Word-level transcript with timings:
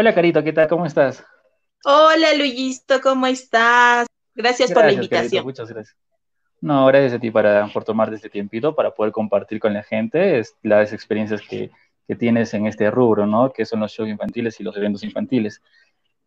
Hola, 0.00 0.14
Carito, 0.14 0.44
¿qué 0.44 0.52
tal? 0.52 0.68
¿Cómo 0.68 0.86
estás? 0.86 1.24
Hola, 1.84 2.32
Luisito, 2.34 3.00
¿cómo 3.00 3.26
estás? 3.26 4.06
Gracias, 4.32 4.70
por 4.70 4.84
la 4.84 4.92
invitación. 4.92 5.42
muchas 5.44 5.68
gracias. 5.68 5.96
No, 6.60 6.86
gracias 6.86 7.14
a 7.14 7.18
ti 7.18 7.32
para, 7.32 7.66
por 7.72 7.82
tomarte 7.82 8.14
este 8.14 8.30
tiempito 8.30 8.76
para 8.76 8.92
poder 8.92 9.10
compartir 9.10 9.58
con 9.58 9.74
la 9.74 9.82
gente 9.82 10.40
las 10.62 10.92
experiencias 10.92 11.40
que, 11.42 11.72
que, 12.06 12.14
tienes 12.14 12.54
en 12.54 12.66
este 12.66 12.88
rubro, 12.92 13.26
¿no? 13.26 13.52
Que 13.52 13.64
son 13.64 13.80
los 13.80 13.90
shows 13.90 14.08
infantiles 14.08 14.60
y 14.60 14.62
los 14.62 14.76
eventos 14.76 15.02
infantiles. 15.02 15.60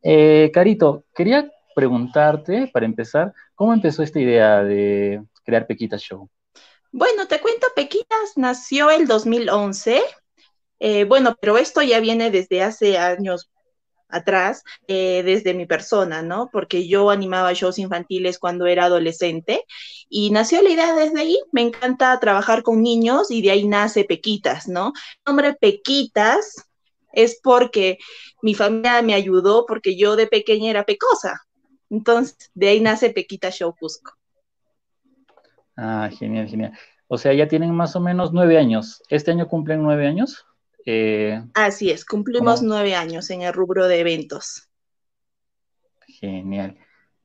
Eh, 0.03 0.51
Carito, 0.53 1.05
quería 1.15 1.49
preguntarte, 1.73 2.69
para 2.73 2.85
empezar, 2.85 3.33
¿cómo 3.55 3.73
empezó 3.73 4.03
esta 4.03 4.19
idea 4.19 4.63
de 4.65 5.24
crear 5.46 5.65
Pequitas 5.65 6.01
Show? 6.01 6.29
Bueno, 6.91 7.25
te 7.25 7.39
cuento, 7.39 7.68
Pequitas 7.74 8.33
nació 8.35 8.91
el 8.91 9.07
2011. 9.07 10.01
Eh, 10.79 11.05
bueno, 11.05 11.38
pero 11.39 11.57
esto 11.57 11.82
ya 11.82 12.01
viene 12.01 12.32
desde 12.32 12.63
hace 12.63 12.97
años 12.97 13.49
atrás 14.11 14.64
eh, 14.88 15.24
desde 15.24 15.54
mi 15.54 15.65
persona, 15.65 16.21
¿no? 16.21 16.50
Porque 16.52 16.88
yo 16.88 17.10
animaba 17.10 17.54
shows 17.54 17.79
infantiles 17.79 18.39
cuando 18.39 18.65
era 18.68 18.86
adolescente 18.86 19.65
y 20.10 20.29
nació 20.32 20.61
la 20.61 20.69
idea 20.69 20.96
desde 20.96 21.21
ahí. 21.21 21.39
Me 21.52 21.61
encanta 21.61 22.19
trabajar 22.19 22.64
con 22.64 22.82
niños 22.82 23.32
y 23.32 23.42
de 23.42 23.52
ahí 23.52 23.68
nace 23.68 24.04
Pequitas, 24.04 24.68
¿no? 24.68 24.88
El 24.88 25.32
nombre 25.32 25.54
Pequitas 25.54 26.68
es 27.14 27.39
porque 27.42 27.97
mi 28.42 28.54
familia 28.54 29.02
me 29.02 29.14
ayudó 29.14 29.66
porque 29.66 29.96
yo 29.96 30.16
de 30.16 30.28
pequeña 30.28 30.69
era 30.69 30.86
pecosa. 30.86 31.41
Entonces, 31.89 32.52
de 32.53 32.69
ahí 32.69 32.80
nace 32.80 33.09
Pequita 33.09 33.52
Show 33.52 33.75
Cusco. 33.78 34.14
Ah, 35.75 36.09
genial, 36.17 36.47
genial. 36.47 36.72
O 37.07 37.17
sea, 37.17 37.33
ya 37.33 37.47
tienen 37.47 37.75
más 37.75 37.95
o 37.95 38.00
menos 38.00 38.31
nueve 38.31 38.57
años. 38.57 39.03
¿Este 39.09 39.31
año 39.31 39.47
cumplen 39.47 39.83
nueve 39.83 40.07
años? 40.07 40.45
Eh, 40.85 41.41
Así 41.53 41.91
es, 41.91 42.05
cumplimos 42.05 42.61
nueve 42.61 42.95
años 42.95 43.29
en 43.29 43.41
el 43.43 43.53
rubro 43.53 43.87
de 43.87 43.99
eventos. 43.99 44.69
Genial. 46.07 46.77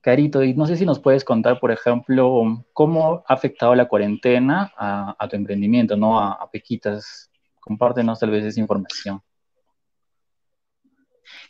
Carito, 0.07 0.45
y 0.45 0.55
no 0.55 0.69
sé 0.69 0.77
si 0.77 0.87
nos 0.87 1.01
puedes 1.01 1.25
contar, 1.25 1.59
por 1.59 1.73
ejemplo, 1.73 2.65
cómo 2.73 3.25
ha 3.27 3.35
afectado 3.35 3.75
la 3.75 3.89
cuarentena 3.89 4.73
a, 4.77 5.27
tu 5.29 5.35
emprendimiento, 5.35 5.97
¿no? 5.97 6.21
A, 6.21 6.49
Pequitas. 6.49 7.29
Compártenos 7.59 8.21
tal 8.21 8.31
vez 8.31 8.45
esa 8.45 8.61
información. 8.61 9.21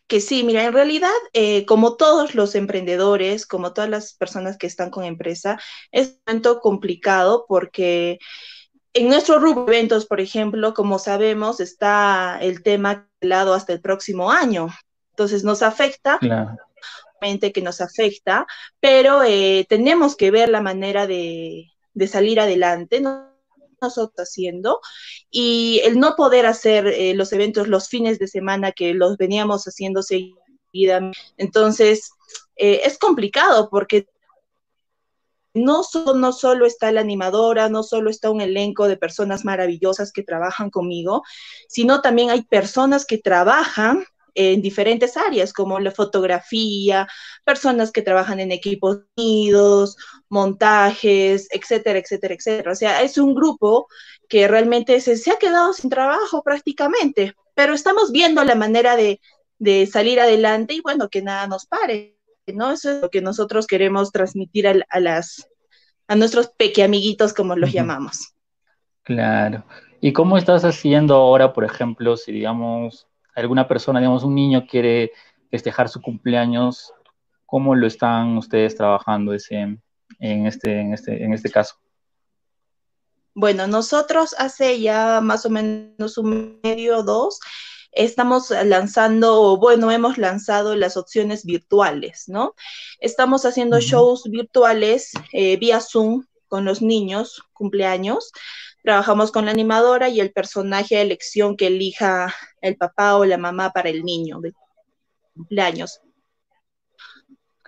Que 0.06 0.22
sí, 0.22 0.42
mira, 0.42 0.64
en 0.64 0.72
realidad, 0.72 1.10
eh, 1.34 1.66
como 1.66 1.96
todos 1.96 2.34
los 2.34 2.54
emprendedores, 2.54 3.44
como 3.46 3.74
todas 3.74 3.90
las 3.90 4.14
personas 4.14 4.56
que 4.56 4.66
están 4.66 4.88
con 4.88 5.04
empresa, 5.04 5.60
es 5.92 6.08
un 6.08 6.20
momento 6.26 6.60
complicado 6.60 7.44
porque 7.46 8.18
en 8.96 9.08
nuestro 9.08 9.38
rubro 9.38 9.68
eventos, 9.68 10.06
por 10.06 10.20
ejemplo, 10.20 10.72
como 10.72 10.98
sabemos, 10.98 11.60
está 11.60 12.38
el 12.40 12.62
tema 12.62 13.08
lado 13.20 13.52
hasta 13.52 13.74
el 13.74 13.80
próximo 13.80 14.30
año. 14.30 14.68
Entonces 15.10 15.44
nos 15.44 15.62
afecta, 15.62 16.18
claro. 16.18 16.56
que 17.20 17.62
nos 17.62 17.80
afecta, 17.80 18.46
pero 18.80 19.22
eh, 19.22 19.66
tenemos 19.68 20.16
que 20.16 20.30
ver 20.30 20.48
la 20.48 20.62
manera 20.62 21.06
de, 21.06 21.72
salir 22.08 22.40
adelante, 22.40 23.00
¿no? 23.00 23.34
nosotros 23.82 24.26
haciendo, 24.28 24.80
y 25.30 25.82
el 25.84 26.00
no 26.00 26.16
poder 26.16 26.46
hacer 26.46 26.86
eh, 26.86 27.12
los 27.14 27.30
eventos 27.34 27.68
los 27.68 27.88
fines 27.88 28.18
de 28.18 28.26
semana 28.26 28.72
que 28.72 28.94
los 28.94 29.18
veníamos 29.18 29.64
haciendo 29.64 30.02
seguida. 30.02 31.10
Entonces, 31.36 32.10
eh, 32.56 32.80
es 32.84 32.96
complicado 32.98 33.68
porque 33.68 34.06
no, 35.56 35.82
no 36.14 36.32
solo 36.32 36.66
está 36.66 36.92
la 36.92 37.00
animadora, 37.00 37.68
no 37.68 37.82
solo 37.82 38.10
está 38.10 38.30
un 38.30 38.40
elenco 38.40 38.88
de 38.88 38.96
personas 38.96 39.44
maravillosas 39.44 40.12
que 40.12 40.22
trabajan 40.22 40.70
conmigo, 40.70 41.22
sino 41.68 42.00
también 42.02 42.30
hay 42.30 42.42
personas 42.42 43.06
que 43.06 43.18
trabajan 43.18 44.04
en 44.36 44.60
diferentes 44.60 45.16
áreas, 45.16 45.52
como 45.52 45.80
la 45.80 45.90
fotografía, 45.90 47.08
personas 47.44 47.90
que 47.90 48.02
trabajan 48.02 48.38
en 48.38 48.52
equipos 48.52 49.00
unidos, 49.16 49.96
montajes, 50.28 51.48
etcétera, 51.50 51.98
etcétera, 51.98 52.34
etcétera. 52.34 52.72
O 52.72 52.74
sea, 52.74 53.02
es 53.02 53.18
un 53.18 53.34
grupo 53.34 53.88
que 54.28 54.46
realmente 54.46 55.00
se, 55.00 55.16
se 55.16 55.30
ha 55.30 55.38
quedado 55.38 55.72
sin 55.72 55.90
trabajo 55.90 56.42
prácticamente, 56.42 57.34
pero 57.54 57.72
estamos 57.72 58.12
viendo 58.12 58.44
la 58.44 58.54
manera 58.54 58.96
de, 58.96 59.20
salir 59.90 60.20
adelante 60.20 60.74
y 60.74 60.80
bueno, 60.82 61.08
que 61.08 61.22
nada 61.22 61.46
nos 61.46 61.64
pare. 61.66 62.15
¿No? 62.54 62.72
Eso 62.72 62.90
es 62.90 63.02
lo 63.02 63.10
que 63.10 63.20
nosotros 63.20 63.66
queremos 63.66 64.12
transmitir 64.12 64.68
a, 64.68 65.00
las, 65.00 65.48
a 66.08 66.16
nuestros 66.16 66.48
pequeñamiguitos, 66.48 67.32
como 67.32 67.56
los 67.56 67.72
llamamos. 67.72 68.34
Claro. 69.02 69.64
¿Y 70.00 70.12
cómo 70.12 70.36
estás 70.38 70.64
haciendo 70.64 71.14
ahora, 71.14 71.52
por 71.52 71.64
ejemplo, 71.64 72.16
si 72.16 72.32
digamos 72.32 73.08
alguna 73.34 73.68
persona, 73.68 74.00
digamos 74.00 74.24
un 74.24 74.34
niño 74.34 74.66
quiere 74.66 75.12
festejar 75.50 75.88
su 75.88 76.00
cumpleaños, 76.00 76.92
cómo 77.44 77.74
lo 77.74 77.86
están 77.86 78.36
ustedes 78.36 78.76
trabajando 78.76 79.32
ese, 79.32 79.78
en, 80.18 80.46
este, 80.46 80.80
en, 80.80 80.92
este, 80.92 81.24
en 81.24 81.32
este 81.32 81.50
caso? 81.50 81.76
Bueno, 83.34 83.66
nosotros 83.66 84.34
hace 84.38 84.80
ya 84.80 85.20
más 85.20 85.44
o 85.44 85.50
menos 85.50 86.16
un 86.18 86.58
medio 86.62 86.98
o 86.98 87.02
dos, 87.02 87.38
estamos 87.96 88.50
lanzando, 88.50 89.56
bueno, 89.56 89.90
hemos 89.90 90.18
lanzado 90.18 90.76
las 90.76 90.96
opciones 90.96 91.44
virtuales, 91.44 92.28
¿no? 92.28 92.54
Estamos 93.00 93.44
haciendo 93.44 93.80
shows 93.80 94.24
virtuales 94.24 95.12
eh, 95.32 95.56
vía 95.56 95.80
Zoom 95.80 96.24
con 96.46 96.64
los 96.64 96.82
niños, 96.82 97.42
cumpleaños. 97.52 98.32
Trabajamos 98.82 99.32
con 99.32 99.46
la 99.46 99.50
animadora 99.50 100.08
y 100.08 100.20
el 100.20 100.32
personaje 100.32 100.96
de 100.96 101.02
elección 101.02 101.56
que 101.56 101.66
elija 101.66 102.32
el 102.60 102.76
papá 102.76 103.16
o 103.16 103.24
la 103.24 103.38
mamá 103.38 103.70
para 103.72 103.88
el 103.88 104.04
niño 104.04 104.40
de 104.40 104.54
cumpleaños. 105.34 106.00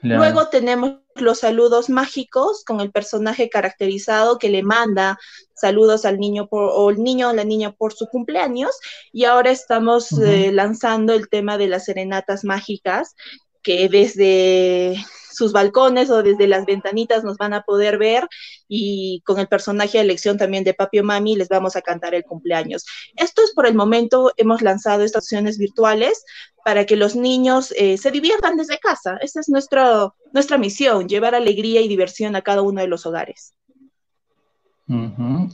Luego 0.03 0.49
tenemos 0.49 0.99
los 1.17 1.41
saludos 1.41 1.91
mágicos 1.91 2.65
con 2.65 2.81
el 2.81 2.93
personaje 2.93 3.49
caracterizado 3.49 4.39
que 4.39 4.49
le 4.49 4.63
manda 4.63 5.19
saludos 5.55 6.05
al 6.05 6.19
niño 6.19 6.47
por, 6.47 6.71
o 6.73 6.91
el 6.91 7.03
niño 7.03 7.31
o 7.31 7.33
la 7.33 7.45
niña 7.45 7.73
por 7.73 7.93
su 7.93 8.07
cumpleaños. 8.07 8.71
Y 9.13 9.25
ahora 9.25 9.51
estamos 9.51 10.13
eh, 10.13 10.51
lanzando 10.53 11.15
el 11.15 11.29
tema 11.29 11.59
de 11.59 11.69
las 11.69 11.85
serenatas 11.85 12.45
mágicas, 12.45 13.15
que 13.63 13.89
desde 13.89 14.97
sus 15.39 15.53
balcones 15.53 16.11
o 16.11 16.23
desde 16.23 16.49
las 16.49 16.67
ventanitas 16.67 17.23
nos 17.23 17.37
van 17.37 17.55
a 17.55 17.63
poder 17.63 17.97
ver 17.97 18.27
y 18.67 19.23
con 19.25 19.39
el 19.39 19.47
personaje 19.47 19.99
de 19.99 20.05
elección 20.05 20.37
también 20.37 20.65
de 20.65 20.75
Papi 20.75 20.99
o 20.99 21.05
Mami 21.05 21.37
les 21.37 21.49
vamos 21.49 21.77
a 21.77 21.83
cantar 21.83 22.15
el 22.15 22.25
cumpleaños. 22.25 22.85
Esto 23.17 23.43
es 23.43 23.53
por 23.53 23.67
el 23.67 23.75
momento, 23.75 24.33
hemos 24.37 24.63
lanzado 24.63 25.05
estas 25.05 25.25
opciones 25.25 25.57
virtuales 25.59 26.25
para 26.69 26.85
que 26.85 26.97
los 26.97 27.17
niños 27.17 27.73
eh, 27.79 27.97
se 27.97 28.11
diviertan 28.11 28.59
desde 28.59 28.79
casa. 28.79 29.17
Esa 29.23 29.41
es 29.41 29.49
nuestra, 29.49 30.13
nuestra 30.35 30.59
misión, 30.59 31.09
llevar 31.09 31.35
alegría 31.35 31.81
y 31.81 31.89
diversión 31.89 32.37
a 32.37 32.43
cada 32.43 32.61
uno 32.61 32.83
de 32.83 32.89
los 32.89 33.07
hogares. 33.07 33.55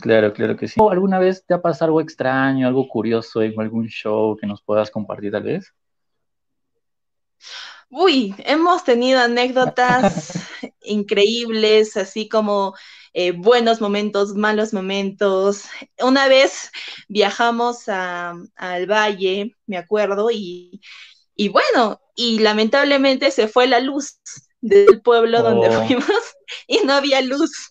claro, 0.00 0.32
claro 0.32 0.56
que 0.56 0.66
sí. 0.66 0.80
¿Alguna 0.90 1.20
vez 1.20 1.44
te 1.46 1.54
ha 1.54 1.62
pasado 1.62 1.90
algo 1.90 2.00
extraño, 2.00 2.66
algo 2.66 2.88
curioso 2.88 3.42
en 3.42 3.54
algún 3.60 3.86
show 3.86 4.36
que 4.36 4.48
nos 4.48 4.60
puedas 4.60 4.90
compartir 4.90 5.30
tal 5.30 5.44
vez? 5.44 5.72
Uy, 7.88 8.34
hemos 8.38 8.82
tenido 8.82 9.20
anécdotas 9.20 10.32
increíbles, 10.82 11.96
así 11.96 12.28
como 12.28 12.74
eh, 13.14 13.30
buenos 13.30 13.80
momentos, 13.80 14.34
malos 14.34 14.74
momentos. 14.74 15.64
Una 16.00 16.28
vez 16.28 16.70
viajamos 17.08 17.88
al 17.88 18.86
valle, 18.86 19.56
me 19.66 19.78
acuerdo, 19.78 20.28
y, 20.30 20.80
bueno, 21.50 22.00
y 22.16 22.40
lamentablemente 22.40 23.30
se 23.30 23.48
fue 23.48 23.66
la 23.66 23.80
luz 23.80 24.20
del 24.60 25.00
pueblo 25.00 25.42
donde 25.42 25.68
oh. 25.68 25.86
fuimos 25.86 26.06
y 26.66 26.78
no 26.84 26.94
había 26.94 27.20
luz. 27.20 27.70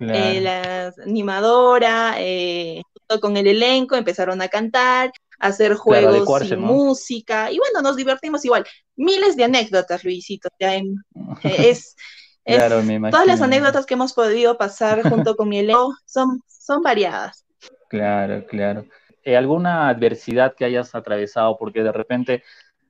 Eh, 0.00 0.40
la 0.40 0.94
animadora, 1.04 2.14
eh, 2.18 2.82
junto 2.92 3.20
con 3.20 3.36
el 3.36 3.48
elenco, 3.48 3.96
empezaron 3.96 4.40
a 4.40 4.48
cantar 4.48 5.10
hacer 5.38 5.74
juegos 5.74 6.50
música, 6.56 7.50
y 7.50 7.58
bueno, 7.58 7.80
nos 7.82 7.96
divertimos 7.96 8.44
igual. 8.44 8.66
Miles 8.96 9.36
de 9.36 9.44
anécdotas, 9.44 10.04
Luisito, 10.04 10.48
eh, 10.58 10.82
es, 11.42 11.94
todas 13.10 13.26
las 13.26 13.42
anécdotas 13.42 13.86
que 13.86 13.94
hemos 13.94 14.12
podido 14.12 14.56
pasar 14.56 15.02
junto 15.08 15.36
con 15.36 15.48
mi 15.48 15.58
elenco 15.58 15.94
son, 16.04 16.40
son 16.46 16.82
variadas. 16.82 17.44
Claro, 17.88 18.44
claro. 18.46 18.84
Eh, 19.22 19.36
¿Alguna 19.36 19.88
adversidad 19.88 20.54
que 20.54 20.64
hayas 20.64 20.94
atravesado? 20.94 21.56
Porque 21.58 21.82
de 21.82 21.92
repente, 21.92 22.42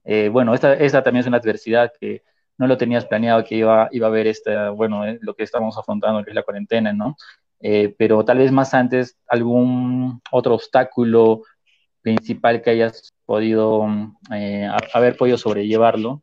eh, 0.04 0.28
bueno, 0.28 0.54
esta, 0.54 0.74
esta 0.74 1.02
también 1.02 1.20
es 1.20 1.26
una 1.26 1.38
adversidad 1.38 1.92
que 2.00 2.22
no 2.56 2.66
lo 2.66 2.76
tenías 2.76 3.06
planeado 3.06 3.44
que 3.44 3.56
iba, 3.56 3.88
iba 3.92 4.06
a 4.06 4.10
haber 4.10 4.26
esta, 4.26 4.70
bueno, 4.70 5.04
lo 5.20 5.34
que 5.34 5.44
estamos 5.44 5.78
afrontando, 5.78 6.24
que 6.24 6.30
es 6.30 6.34
la 6.34 6.42
cuarentena, 6.42 6.92
¿no? 6.92 7.16
pero 7.98 8.24
tal 8.24 8.38
vez 8.38 8.52
más 8.52 8.72
antes 8.72 9.18
algún 9.26 10.20
otro 10.30 10.54
obstáculo 10.54 11.42
principal 12.02 12.62
que 12.62 12.70
hayas 12.70 13.12
podido 13.24 13.86
eh, 14.32 14.68
haber 14.94 15.16
podido 15.16 15.36
sobrellevarlo? 15.36 16.22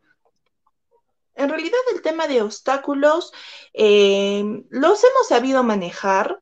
En 1.35 1.49
realidad 1.49 1.79
el 1.93 2.01
tema 2.01 2.27
de 2.27 2.41
obstáculos 2.41 3.31
eh, 3.73 4.43
los 4.69 5.03
hemos 5.03 5.27
sabido 5.27 5.63
manejar. 5.63 6.39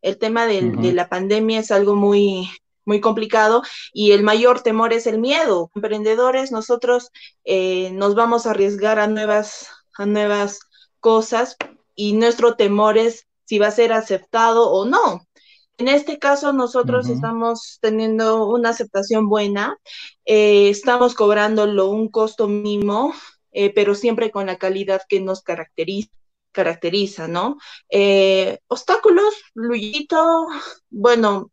El 0.00 0.18
tema 0.18 0.46
de 0.46 0.92
la 0.92 1.08
pandemia 1.08 1.60
es 1.60 1.72
algo 1.72 1.96
muy, 1.96 2.48
muy 2.88 3.00
complicado 3.00 3.62
y 3.92 4.12
el 4.12 4.22
mayor 4.22 4.62
temor 4.62 4.92
es 4.92 5.06
el 5.06 5.18
miedo. 5.18 5.70
Emprendedores, 5.74 6.50
nosotros 6.52 7.10
eh, 7.44 7.90
nos 7.92 8.14
vamos 8.14 8.46
a 8.46 8.50
arriesgar 8.50 8.98
a 8.98 9.06
nuevas, 9.08 9.68
a 9.96 10.06
nuevas 10.06 10.60
cosas 11.00 11.56
y 11.94 12.14
nuestro 12.14 12.56
temor 12.56 12.96
es 12.96 13.26
si 13.44 13.58
va 13.58 13.68
a 13.68 13.72
ser 13.72 13.92
aceptado 13.92 14.70
o 14.70 14.86
no. 14.86 15.20
En 15.76 15.86
este 15.86 16.18
caso, 16.18 16.52
nosotros 16.52 17.08
estamos 17.08 17.78
teniendo 17.80 18.46
una 18.48 18.70
aceptación 18.70 19.28
buena, 19.28 19.78
eh, 20.24 20.70
estamos 20.70 21.14
cobrándolo 21.14 21.88
un 21.90 22.08
costo 22.08 22.48
mínimo, 22.48 23.14
eh, 23.52 23.72
pero 23.74 23.94
siempre 23.94 24.30
con 24.30 24.46
la 24.46 24.56
calidad 24.56 25.02
que 25.08 25.20
nos 25.20 25.42
caracteriza 25.42 26.10
caracteriza, 26.50 27.28
¿no? 27.28 27.58
Eh, 27.88 28.58
obstáculos, 28.66 29.32
Luyito, 29.54 30.46
bueno, 30.90 31.52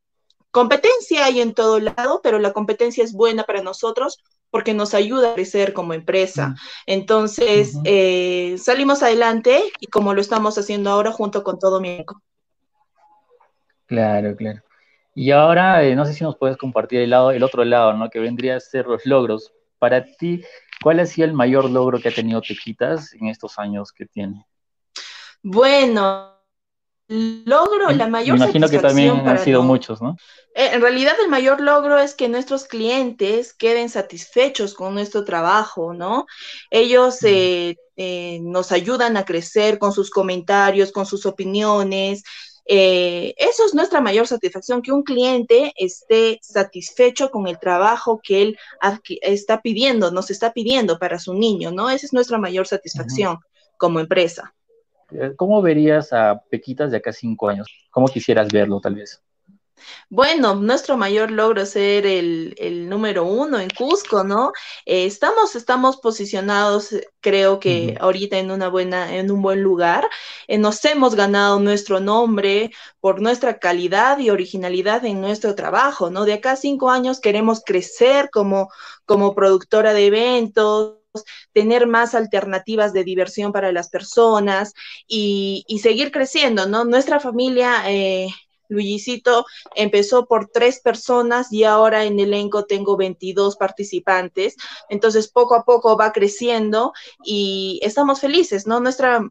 competencia 0.49 1.25
hay 1.25 1.41
en 1.41 1.53
todo 1.53 1.79
lado, 1.79 2.21
pero 2.23 2.39
la 2.39 2.53
competencia 2.53 3.03
es 3.03 3.13
buena 3.13 3.43
para 3.43 3.61
nosotros 3.61 4.23
porque 4.49 4.73
nos 4.73 4.93
ayuda 4.93 5.31
a 5.31 5.33
crecer 5.35 5.73
como 5.73 5.93
empresa. 5.93 6.47
Mm. 6.47 6.55
Entonces, 6.87 7.73
salimos 8.63 9.03
adelante 9.03 9.71
y 9.79 9.87
como 9.87 10.13
lo 10.13 10.21
estamos 10.21 10.57
haciendo 10.57 10.89
ahora 10.89 11.11
junto 11.11 11.43
con 11.43 11.59
todo 11.59 11.81
mi 11.81 11.89
equipo. 11.89 12.21
Claro, 13.85 14.35
claro. 14.35 14.61
Y 15.13 15.31
ahora, 15.31 15.83
eh, 15.83 15.95
no 15.95 16.05
sé 16.05 16.13
si 16.13 16.23
nos 16.23 16.37
puedes 16.37 16.57
compartir 16.57 16.99
el, 16.99 17.11
lado, 17.11 17.31
el 17.31 17.43
otro 17.43 17.63
lado, 17.63 17.93
¿no? 17.93 18.09
Que 18.09 18.19
vendría 18.19 18.57
a 18.57 18.59
ser 18.59 18.85
los 18.85 19.05
logros. 19.05 19.53
Para 19.79 20.03
ti, 20.03 20.43
¿cuál 20.81 20.99
ha 20.99 21.05
sido 21.05 21.27
el 21.27 21.33
mayor 21.33 21.69
logro 21.69 21.99
que 21.99 22.09
ha 22.09 22.13
tenido 22.13 22.41
Tequitas 22.41 23.13
en 23.13 23.27
estos 23.27 23.57
años 23.59 23.91
que 23.91 24.05
tiene? 24.05 24.45
Bueno, 25.41 26.35
logro, 27.07 27.91
la 27.91 28.07
mayor 28.07 28.37
Me 28.37 28.45
imagino 28.45 28.67
que 28.67 28.79
también 28.79 29.27
han 29.27 29.39
sido 29.39 29.61
muchos, 29.61 30.01
¿no? 30.01 30.17
Eh, 30.55 30.69
en 30.73 30.81
realidad 30.81 31.13
el 31.21 31.29
mayor 31.29 31.61
logro 31.61 31.99
es 31.99 32.15
que 32.15 32.29
nuestros 32.29 32.65
clientes 32.65 33.53
queden 33.53 33.89
satisfechos 33.89 34.73
con 34.73 34.93
nuestro 34.93 35.23
trabajo, 35.23 35.93
¿no? 35.93 36.25
Ellos 36.71 37.19
eh, 37.23 37.75
nos 38.41 38.71
ayudan 38.71 39.17
a 39.17 39.25
crecer 39.25 39.77
con 39.77 39.91
sus 39.91 40.09
comentarios, 40.09 40.91
con 40.91 41.05
sus 41.05 41.25
opiniones, 41.25 42.23
eh, 42.67 43.33
eso 43.37 43.65
es 43.65 43.73
nuestra 43.73 44.01
mayor 44.01 44.27
satisfacción, 44.27 44.81
que 44.81 44.91
un 44.91 45.03
cliente 45.03 45.73
esté 45.75 46.39
satisfecho 46.41 47.29
con 47.29 47.47
el 47.47 47.59
trabajo 47.59 48.19
que 48.23 48.41
él 48.41 48.57
está 49.21 49.61
pidiendo, 49.61 50.11
nos 50.11 50.31
está 50.31 50.53
pidiendo 50.53 50.97
para 50.97 51.19
su 51.19 51.33
niño, 51.33 51.71
¿no? 51.71 51.89
Esa 51.89 52.05
es 52.07 52.13
nuestra 52.13 52.37
mayor 52.37 52.67
satisfacción 52.67 53.39
como 53.77 53.99
empresa. 53.99 54.53
Eh, 55.11 55.33
¿Cómo 55.35 55.61
verías 55.61 56.11
a 56.11 56.41
Pequitas 56.49 56.91
de 56.91 56.97
acá 56.97 57.13
cinco 57.13 57.49
años? 57.49 57.67
¿Cómo 57.91 58.07
quisieras 58.07 58.47
verlo, 58.51 58.79
tal 58.79 58.95
vez? 58.95 59.21
Bueno, 60.09 60.55
nuestro 60.55 60.97
mayor 60.97 61.31
logro 61.31 61.61
es 61.63 61.71
ser 61.71 62.05
el, 62.05 62.89
número 62.89 63.25
uno 63.25 63.59
en 63.59 63.69
Cusco, 63.69 64.23
¿no? 64.23 64.51
Eh, 64.85 65.05
estamos, 65.05 65.55
estamos 65.55 65.97
posicionados, 65.97 66.93
eh, 66.93 67.07
creo 67.21 67.59
que 67.59 67.95
ahorita 67.99 68.37
en 68.37 68.51
una 68.51 68.69
buena, 68.69 69.15
en 69.15 69.31
un 69.31 69.41
buen 69.41 69.61
lugar. 69.61 70.07
Eh, 70.47 70.57
nos 70.57 70.83
hemos 70.85 71.15
ganado 71.15 71.59
nuestro 71.59 71.99
nombre 71.99 72.71
por 72.99 73.21
nuestra 73.21 73.59
calidad 73.59 74.19
y 74.19 74.29
originalidad 74.29 75.05
en 75.05 75.21
nuestro 75.21 75.55
trabajo, 75.55 76.09
¿no? 76.09 76.25
De 76.25 76.33
acá 76.33 76.51
a 76.51 76.55
cinco 76.55 76.89
años 76.89 77.19
queremos 77.19 77.61
crecer 77.65 78.29
como, 78.31 78.69
como 79.05 79.35
productora 79.35 79.93
de 79.93 80.07
eventos, 80.07 80.97
tener 81.53 81.87
más 81.87 82.15
alternativas 82.15 82.93
de 82.93 83.03
diversión 83.03 83.51
para 83.51 83.71
las 83.71 83.89
personas 83.89 84.73
y, 85.07 85.63
y 85.67 85.79
seguir 85.79 86.11
creciendo, 86.11 86.67
¿no? 86.67 86.85
Nuestra 86.85 87.19
familia 87.19 87.89
eh, 87.91 88.27
Luisito 88.69 89.45
empezó 89.75 90.25
por 90.25 90.47
tres 90.47 90.79
personas 90.79 91.51
y 91.51 91.63
ahora 91.63 92.05
en 92.05 92.19
elenco 92.19 92.65
tengo 92.65 92.97
22 92.97 93.55
participantes. 93.57 94.55
Entonces, 94.89 95.27
poco 95.27 95.55
a 95.55 95.63
poco 95.63 95.97
va 95.97 96.11
creciendo 96.11 96.93
y 97.23 97.79
estamos 97.83 98.19
felices, 98.19 98.67
¿no? 98.67 98.79
Nuestra, 98.79 99.21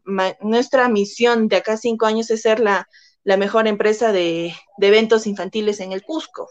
nuestra 0.41 0.89
misión 0.89 1.47
de 1.47 1.57
acá 1.57 1.77
cinco 1.77 2.05
años 2.05 2.29
es 2.29 2.41
ser 2.41 2.59
la, 2.59 2.87
mejor 3.23 3.67
empresa 3.67 4.11
de, 4.11 4.53
eventos 4.79 5.27
infantiles 5.27 5.79
en 5.79 5.91
el 5.91 6.03
Cusco. 6.03 6.47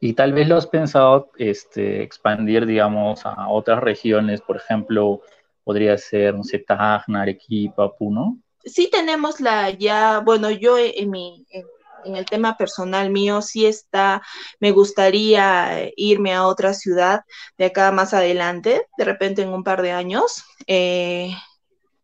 Y 0.00 0.12
tal 0.12 0.32
vez 0.32 0.48
lo 0.48 0.56
has 0.56 0.66
pensado 0.66 1.30
este, 1.36 2.02
expandir, 2.02 2.64
digamos, 2.66 3.26
a 3.26 3.48
otras 3.48 3.80
regiones, 3.80 4.40
por 4.40 4.56
ejemplo, 4.56 5.20
podría 5.64 5.98
ser, 5.98 6.34
no 6.34 6.44
sé, 6.44 6.64
Arequipa, 6.68 7.96
Puno 7.96 8.38
sí 8.66 8.90
tenemos 8.90 9.40
la 9.40 9.70
ya, 9.70 10.20
bueno, 10.20 10.50
yo 10.50 10.76
en 10.78 11.10
mi, 11.10 11.46
en, 11.50 12.16
el 12.16 12.26
tema 12.26 12.56
personal 12.56 13.10
mío 13.10 13.42
sí 13.42 13.66
está, 13.66 14.22
me 14.60 14.70
gustaría 14.70 15.90
irme 15.96 16.34
a 16.34 16.46
otra 16.46 16.72
ciudad 16.74 17.22
de 17.58 17.66
acá 17.66 17.90
más 17.90 18.14
adelante, 18.14 18.86
de 18.96 19.04
repente 19.04 19.42
en 19.42 19.48
un 19.48 19.64
par 19.64 19.82
de 19.82 19.90
años. 19.90 20.44
Eh, 20.68 21.30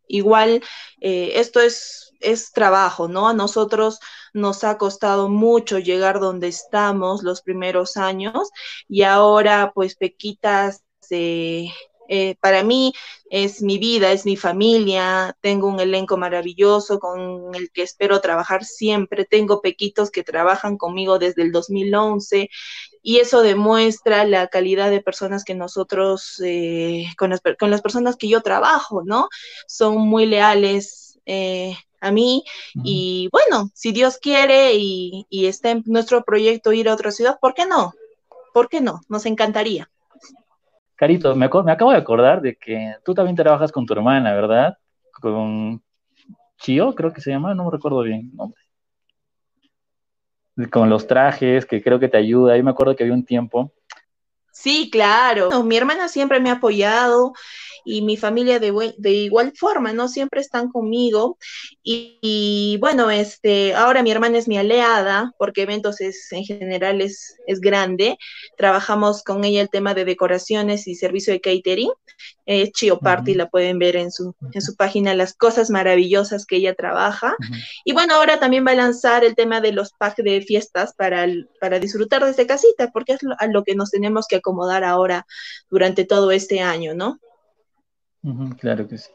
igual, 0.07 0.61
eh, 0.99 1.33
esto 1.35 1.61
es, 1.61 2.11
es 2.19 2.51
trabajo, 2.51 3.07
¿no? 3.07 3.29
A 3.29 3.33
nosotros 3.33 3.99
nos 4.33 4.63
ha 4.65 4.77
costado 4.77 5.29
mucho 5.29 5.79
llegar 5.79 6.19
donde 6.19 6.49
estamos 6.49 7.23
los 7.23 7.41
primeros 7.41 7.95
años 7.95 8.49
y 8.89 9.03
ahora 9.03 9.71
pues 9.73 9.95
Pequitas 9.95 10.83
eh, 11.09 11.71
eh, 12.07 12.35
para 12.39 12.63
mí 12.63 12.93
es 13.29 13.61
mi 13.61 13.77
vida, 13.77 14.11
es 14.11 14.25
mi 14.25 14.35
familia, 14.35 15.35
tengo 15.41 15.67
un 15.67 15.79
elenco 15.79 16.17
maravilloso 16.17 16.99
con 16.99 17.55
el 17.55 17.71
que 17.71 17.83
espero 17.83 18.21
trabajar 18.21 18.65
siempre, 18.65 19.25
tengo 19.25 19.61
pequitos 19.61 20.11
que 20.11 20.23
trabajan 20.23 20.77
conmigo 20.77 21.19
desde 21.19 21.41
el 21.43 21.51
2011 21.51 22.49
y 23.01 23.17
eso 23.17 23.41
demuestra 23.41 24.25
la 24.25 24.47
calidad 24.47 24.89
de 24.89 25.01
personas 25.01 25.43
que 25.43 25.55
nosotros, 25.55 26.41
eh, 26.43 27.05
con, 27.17 27.31
las, 27.31 27.41
con, 27.59 27.71
las, 27.71 27.81
personas 27.81 28.15
que 28.15 28.27
yo 28.29 28.41
trabajo, 28.41 29.03
¿no? 29.03 29.29
Son 29.67 29.97
muy 29.97 30.25
leales. 30.25 31.19
Eh, 31.25 31.75
a 32.01 32.11
mí 32.11 32.43
y 32.83 33.29
bueno, 33.31 33.69
si 33.73 33.93
Dios 33.93 34.17
quiere 34.17 34.73
y, 34.75 35.25
y 35.29 35.45
está 35.45 35.71
en 35.71 35.83
nuestro 35.85 36.25
proyecto 36.25 36.73
ir 36.73 36.89
a 36.89 36.93
otra 36.93 37.11
ciudad, 37.11 37.39
¿por 37.39 37.53
qué 37.53 37.65
no? 37.65 37.93
¿Por 38.53 38.67
qué 38.67 38.81
no? 38.81 38.99
Nos 39.07 39.25
encantaría. 39.25 39.89
Carito, 40.95 41.35
me, 41.35 41.45
acabo 41.45 41.91
de 41.91 41.97
acordar 41.97 42.41
de 42.41 42.55
que 42.55 42.95
tú 43.03 43.13
también 43.13 43.35
trabajas 43.35 43.71
con 43.71 43.85
tu 43.85 43.93
hermana, 43.93 44.33
¿verdad? 44.33 44.77
Con 45.19 45.81
Chio, 46.57 46.93
creo 46.95 47.11
que 47.11 47.21
se 47.21 47.31
llama, 47.31 47.53
no 47.53 47.65
me 47.65 47.71
recuerdo 47.71 48.01
bien 48.01 48.29
el 48.31 48.35
nombre. 48.35 48.61
Con 50.71 50.89
los 50.89 51.07
trajes, 51.07 51.65
que 51.65 51.81
creo 51.81 51.99
que 51.99 52.09
te 52.09 52.17
ayuda. 52.17 52.55
Yo 52.55 52.63
me 52.63 52.71
acuerdo 52.71 52.95
que 52.95 53.03
había 53.03 53.15
un 53.15 53.25
tiempo. 53.25 53.73
Sí, 54.51 54.89
claro. 54.91 55.63
mi 55.63 55.75
hermana 55.75 56.07
siempre 56.07 56.39
me 56.39 56.51
ha 56.51 56.53
apoyado 56.53 57.33
y 57.85 58.01
mi 58.01 58.17
familia 58.17 58.59
de, 58.59 58.93
de 58.97 59.11
igual 59.11 59.53
forma, 59.55 59.93
¿no? 59.93 60.07
Siempre 60.07 60.41
están 60.41 60.71
conmigo. 60.71 61.37
Y, 61.83 62.77
bueno, 62.79 63.11
este, 63.11 63.73
ahora 63.73 64.03
mi 64.03 64.11
hermana 64.11 64.37
es 64.37 64.47
mi 64.47 64.57
aliada, 64.57 65.33
porque 65.37 65.63
eventos 65.63 66.01
es, 66.01 66.31
en 66.31 66.45
general 66.45 67.01
es, 67.01 67.35
es 67.47 67.59
grande. 67.59 68.17
Trabajamos 68.57 69.23
con 69.23 69.43
ella 69.43 69.61
el 69.61 69.69
tema 69.69 69.93
de 69.93 70.05
decoraciones 70.05 70.87
y 70.87 70.95
servicio 70.95 71.33
de 71.33 71.41
catering. 71.41 71.91
Eh, 72.45 72.71
Chio 72.71 72.99
Party, 72.99 73.33
la 73.33 73.49
pueden 73.49 73.79
ver 73.79 73.95
en 73.95 74.11
su, 74.11 74.35
en 74.53 74.61
su 74.61 74.75
página, 74.75 75.13
las 75.15 75.33
cosas 75.33 75.69
maravillosas 75.69 76.45
que 76.45 76.57
ella 76.57 76.75
trabaja. 76.75 77.35
Y 77.85 77.93
bueno, 77.93 78.15
ahora 78.15 78.39
también 78.39 78.65
va 78.65 78.71
a 78.71 78.75
lanzar 78.75 79.23
el 79.23 79.35
tema 79.35 79.61
de 79.61 79.71
los 79.71 79.91
packs 79.93 80.23
de 80.23 80.41
fiestas 80.41 80.93
para, 80.93 81.25
para 81.59 81.79
disfrutar 81.79 82.23
desde 82.23 82.47
casita, 82.47 82.91
porque 82.91 83.13
es 83.13 83.19
a 83.39 83.47
lo 83.47 83.63
que 83.63 83.75
nos 83.75 83.91
tenemos 83.91 84.27
que 84.27 84.37
acomodar 84.37 84.83
ahora 84.83 85.25
durante 85.69 86.05
todo 86.05 86.31
este 86.31 86.61
año, 86.61 86.93
¿no? 86.93 87.19
Claro 88.59 88.87
que 88.87 88.97
sí, 88.97 89.11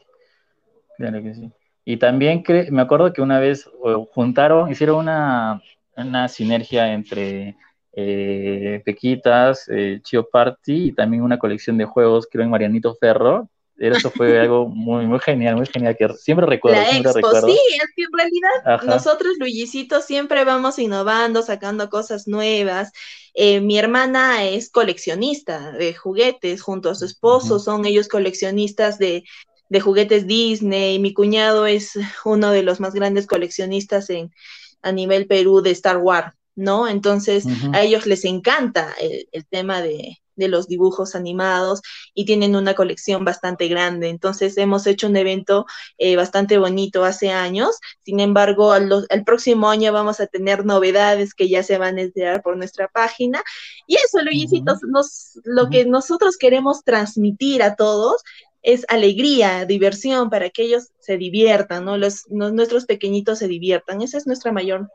claro 0.97 1.21
que 1.23 1.33
sí. 1.33 1.51
Y 1.85 1.97
también 1.97 2.43
me 2.71 2.81
acuerdo 2.81 3.11
que 3.13 3.21
una 3.21 3.39
vez 3.39 3.67
juntaron, 4.11 4.69
hicieron 4.71 4.99
una, 4.99 6.27
sinergia 6.27 6.93
entre 6.93 7.57
eh, 7.93 8.81
Pequitas, 8.85 9.67
eh, 9.69 9.99
Chio 10.03 10.29
Party 10.29 10.89
y 10.89 10.91
también 10.93 11.23
una 11.23 11.39
colección 11.39 11.77
de 11.77 11.85
juegos, 11.85 12.27
creo 12.31 12.43
en 12.43 12.51
Marianito 12.51 12.95
Ferro, 12.95 13.49
eso 13.79 14.11
fue 14.11 14.39
algo 14.39 14.67
muy, 14.69 15.05
muy 15.05 15.19
genial, 15.19 15.55
muy 15.55 15.65
genial, 15.65 15.95
que 15.97 16.09
siempre 16.15 16.45
recuerdo. 16.45 16.79
La 16.79 16.89
siempre 16.89 17.11
expo, 17.11 17.31
sí, 17.47 17.57
es 17.75 17.89
que 17.95 18.03
en 18.03 18.17
realidad 18.17 18.83
nosotros, 18.85 19.33
Luisito, 19.39 20.01
siempre 20.01 20.43
vamos 20.43 20.79
innovando, 20.79 21.41
sacando 21.41 21.89
cosas 21.89 22.27
nuevas. 22.27 22.91
Eh, 23.33 23.61
mi 23.61 23.77
hermana 23.77 24.43
es 24.43 24.69
coleccionista 24.69 25.71
de 25.71 25.93
juguetes 25.93 26.61
junto 26.61 26.89
a 26.89 26.95
su 26.95 27.05
esposo, 27.05 27.59
son 27.59 27.85
ellos 27.85 28.07
coleccionistas 28.07 28.99
de, 28.99 29.23
de 29.69 29.79
juguetes 29.79 30.27
Disney. 30.27 30.99
Mi 30.99 31.13
cuñado 31.13 31.65
es 31.65 31.97
uno 32.25 32.51
de 32.51 32.63
los 32.63 32.79
más 32.79 32.93
grandes 32.93 33.27
coleccionistas 33.27 34.09
en, 34.09 34.33
a 34.81 34.91
nivel 34.91 35.27
Perú 35.27 35.61
de 35.61 35.71
Star 35.71 35.97
Wars, 35.97 36.33
¿no? 36.55 36.87
Entonces, 36.87 37.45
a 37.73 37.81
ellos 37.81 38.05
les 38.05 38.25
encanta 38.25 38.93
el 39.31 39.45
tema 39.45 39.81
de, 39.81 40.17
de 40.39 40.47
los 40.47 40.67
dibujos 40.67 41.13
animados 41.13 41.81
y 42.15 42.25
tienen 42.25 42.55
una 42.55 42.73
colección 42.73 43.23
bastante 43.23 43.67
grande. 43.67 44.09
Entonces 44.09 44.57
hemos 44.57 44.87
hecho 44.87 45.07
un 45.07 45.17
evento 45.17 45.65
eh, 45.97 46.15
bastante 46.15 46.57
bonito 46.57 47.05
hace 47.05 47.29
años. 47.29 47.77
Sin 48.03 48.19
embargo, 48.19 48.71
al, 48.71 49.07
próximo 49.25 49.69
año 49.69 49.93
vamos 49.93 50.19
a 50.19 50.27
tener 50.27 50.65
novedades 50.65 51.33
que 51.33 51.47
ya 51.49 51.61
se 51.61 51.77
van 51.77 51.97
a 51.97 52.01
enterar 52.01 52.41
por 52.41 52.57
nuestra 52.57 52.87
página. 52.87 53.43
Y 53.85 53.95
eso, 53.95 54.21
Luisito, 54.23 54.77
nos, 54.87 55.39
lo 55.43 55.69
que 55.69 55.85
nosotros 55.85 56.37
queremos 56.37 56.83
transmitir 56.83 57.61
a 57.61 57.75
todos 57.75 58.23
es 58.61 58.85
alegría, 58.89 59.65
diversión 59.65 60.29
para 60.29 60.49
que 60.49 60.63
ellos 60.63 60.89
se 60.99 61.17
diviertan, 61.17 61.85
¿no? 61.85 61.97
Los, 61.97 62.29
nuestros 62.29 62.85
pequeñitos 62.85 63.39
se 63.39 63.47
diviertan. 63.47 64.01
Esa 64.01 64.17
es 64.17 64.27
nuestra 64.27 64.51
mayor, 64.51 64.89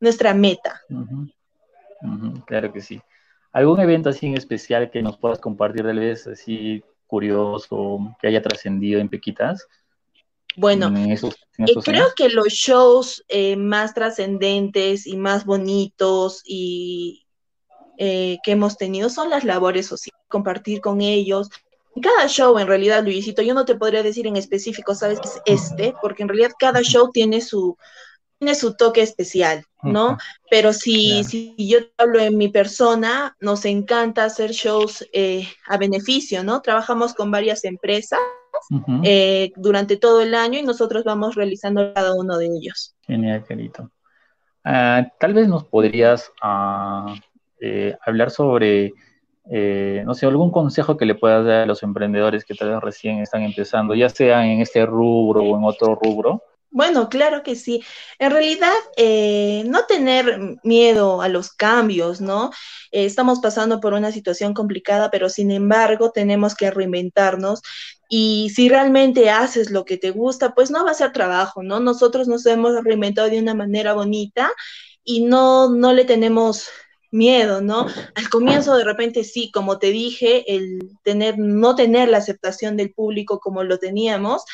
nuestra 0.00 0.34
meta. 0.34 0.80
claro 2.46 2.72
que 2.72 2.80
sí. 2.80 3.00
¿Algún 3.52 3.80
evento 3.80 4.08
así 4.08 4.26
en 4.26 4.36
especial 4.36 4.90
que 4.90 5.02
nos 5.02 5.18
puedas 5.18 5.38
compartir, 5.38 5.84
tal 5.84 5.98
vez 5.98 6.26
así 6.26 6.82
curioso, 7.06 8.16
que 8.20 8.28
haya 8.28 8.42
trascendido 8.42 9.00
en 9.00 9.08
Pequitas? 9.08 9.66
Bueno, 10.56 10.92
eh, 10.96 11.18
creo 11.84 12.08
que 12.14 12.28
los 12.28 12.48
shows 12.48 13.24
eh, 13.28 13.56
más 13.56 13.94
trascendentes 13.94 15.06
y 15.06 15.16
más 15.16 15.46
bonitos 15.46 16.42
y 16.44 17.26
eh, 17.96 18.38
que 18.42 18.52
hemos 18.52 18.76
tenido 18.76 19.08
son 19.08 19.30
las 19.30 19.44
labores 19.44 19.86
sociales, 19.86 20.20
compartir 20.28 20.80
con 20.80 21.00
ellos, 21.00 21.48
cada 22.00 22.26
show, 22.26 22.58
en 22.58 22.66
realidad, 22.66 23.04
Luisito, 23.04 23.42
yo 23.42 23.52
no 23.52 23.66
te 23.66 23.74
podría 23.74 24.02
decir 24.02 24.26
en 24.26 24.36
específico, 24.36 24.94
sabes 24.94 25.18
es 25.24 25.42
este, 25.44 25.94
porque 26.00 26.22
en 26.22 26.30
realidad 26.30 26.52
cada 26.58 26.80
show 26.80 27.10
tiene 27.12 27.42
su, 27.42 27.76
tiene 28.42 28.56
su 28.56 28.74
toque 28.74 29.02
especial, 29.02 29.64
¿no? 29.84 30.18
Pero 30.50 30.72
si, 30.72 31.22
si 31.22 31.54
yo 31.56 31.78
hablo 31.96 32.18
en 32.18 32.36
mi 32.36 32.48
persona, 32.48 33.36
nos 33.38 33.64
encanta 33.64 34.24
hacer 34.24 34.50
shows 34.50 35.08
eh, 35.12 35.46
a 35.68 35.78
beneficio, 35.78 36.42
¿no? 36.42 36.60
Trabajamos 36.60 37.14
con 37.14 37.30
varias 37.30 37.64
empresas 37.64 38.18
eh, 39.04 39.52
durante 39.54 39.96
todo 39.96 40.22
el 40.22 40.34
año 40.34 40.58
y 40.58 40.64
nosotros 40.64 41.04
vamos 41.04 41.36
realizando 41.36 41.94
cada 41.94 42.14
uno 42.14 42.36
de 42.36 42.46
ellos. 42.46 42.96
Genial, 43.02 43.44
querido. 43.44 43.92
Ah, 44.64 45.06
tal 45.20 45.34
vez 45.34 45.46
nos 45.46 45.62
podrías 45.62 46.32
ah, 46.42 47.14
eh, 47.60 47.96
hablar 48.04 48.32
sobre 48.32 48.92
eh, 49.50 50.02
no 50.04 50.14
sé, 50.14 50.26
algún 50.26 50.50
consejo 50.50 50.96
que 50.96 51.06
le 51.06 51.14
puedas 51.14 51.46
dar 51.46 51.62
a 51.62 51.66
los 51.66 51.84
emprendedores 51.84 52.44
que 52.44 52.54
tal 52.54 52.70
vez 52.70 52.80
recién 52.80 53.18
están 53.18 53.42
empezando, 53.42 53.94
ya 53.94 54.08
sea 54.08 54.44
en 54.44 54.60
este 54.60 54.84
rubro 54.84 55.44
o 55.44 55.56
en 55.56 55.64
otro 55.64 55.94
rubro? 55.94 56.42
Bueno, 56.74 57.10
claro 57.10 57.42
que 57.42 57.54
sí. 57.54 57.82
En 58.18 58.30
realidad, 58.30 58.72
eh, 58.96 59.62
no 59.66 59.84
tener 59.84 60.58
miedo 60.64 61.20
a 61.20 61.28
los 61.28 61.50
cambios, 61.52 62.22
¿no? 62.22 62.50
Estamos 62.90 63.40
pasando 63.40 63.78
por 63.78 63.92
una 63.92 64.10
situación 64.10 64.54
complicada, 64.54 65.10
pero 65.10 65.28
sin 65.28 65.50
embargo 65.50 66.12
tenemos 66.12 66.54
que 66.54 66.70
reinventarnos 66.70 67.60
y 68.08 68.50
si 68.54 68.70
realmente 68.70 69.28
haces 69.28 69.70
lo 69.70 69.84
que 69.84 69.98
te 69.98 70.12
gusta, 70.12 70.54
pues 70.54 70.70
no 70.70 70.82
va 70.82 70.92
a 70.92 70.94
ser 70.94 71.12
trabajo, 71.12 71.62
¿no? 71.62 71.78
Nosotros 71.78 72.26
nos 72.26 72.46
hemos 72.46 72.82
reinventado 72.82 73.28
de 73.28 73.38
una 73.38 73.54
manera 73.54 73.92
bonita 73.92 74.50
y 75.04 75.24
no, 75.24 75.68
no 75.70 75.92
le 75.92 76.06
tenemos 76.06 76.68
miedo, 77.10 77.60
¿no? 77.60 77.86
Al 78.14 78.30
comienzo 78.30 78.76
de 78.76 78.84
repente 78.84 79.24
sí, 79.24 79.50
como 79.52 79.78
te 79.78 79.90
dije, 79.90 80.54
el 80.54 80.80
tener, 81.04 81.38
no 81.38 81.74
tener 81.74 82.08
la 82.08 82.18
aceptación 82.18 82.78
del 82.78 82.94
público 82.94 83.40
como 83.40 83.62
lo 83.62 83.78
teníamos, 83.78 84.44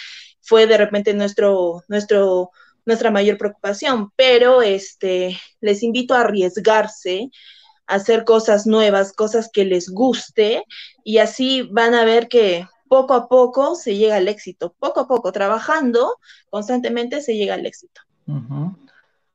fue 0.49 0.67
de 0.67 0.79
repente 0.79 1.13
nuestro, 1.13 1.85
nuestro, 1.89 2.51
nuestra 2.87 3.11
mayor 3.11 3.37
preocupación, 3.37 4.11
pero 4.17 4.63
este, 4.63 5.39
les 5.61 5.83
invito 5.83 6.15
a 6.15 6.23
arriesgarse, 6.23 7.31
a 7.87 7.97
hacer 7.97 8.25
cosas 8.25 8.67
nuevas, 8.67 9.13
cosas 9.13 9.51
que 9.53 9.67
les 9.67 9.91
guste, 9.91 10.65
y 11.05 11.19
así 11.19 11.69
van 11.71 11.95
a 11.95 12.07
ver 12.07 12.29
que 12.29 12.67
poco 12.89 13.13
a 13.13 13.29
poco 13.29 13.75
se 13.75 13.97
llega 13.97 14.17
al 14.17 14.27
éxito, 14.27 14.75
poco 14.79 15.01
a 15.01 15.07
poco, 15.07 15.33
trabajando 15.33 16.17
constantemente 16.49 17.21
se 17.21 17.37
llega 17.37 17.53
al 17.53 17.67
éxito. 17.67 18.01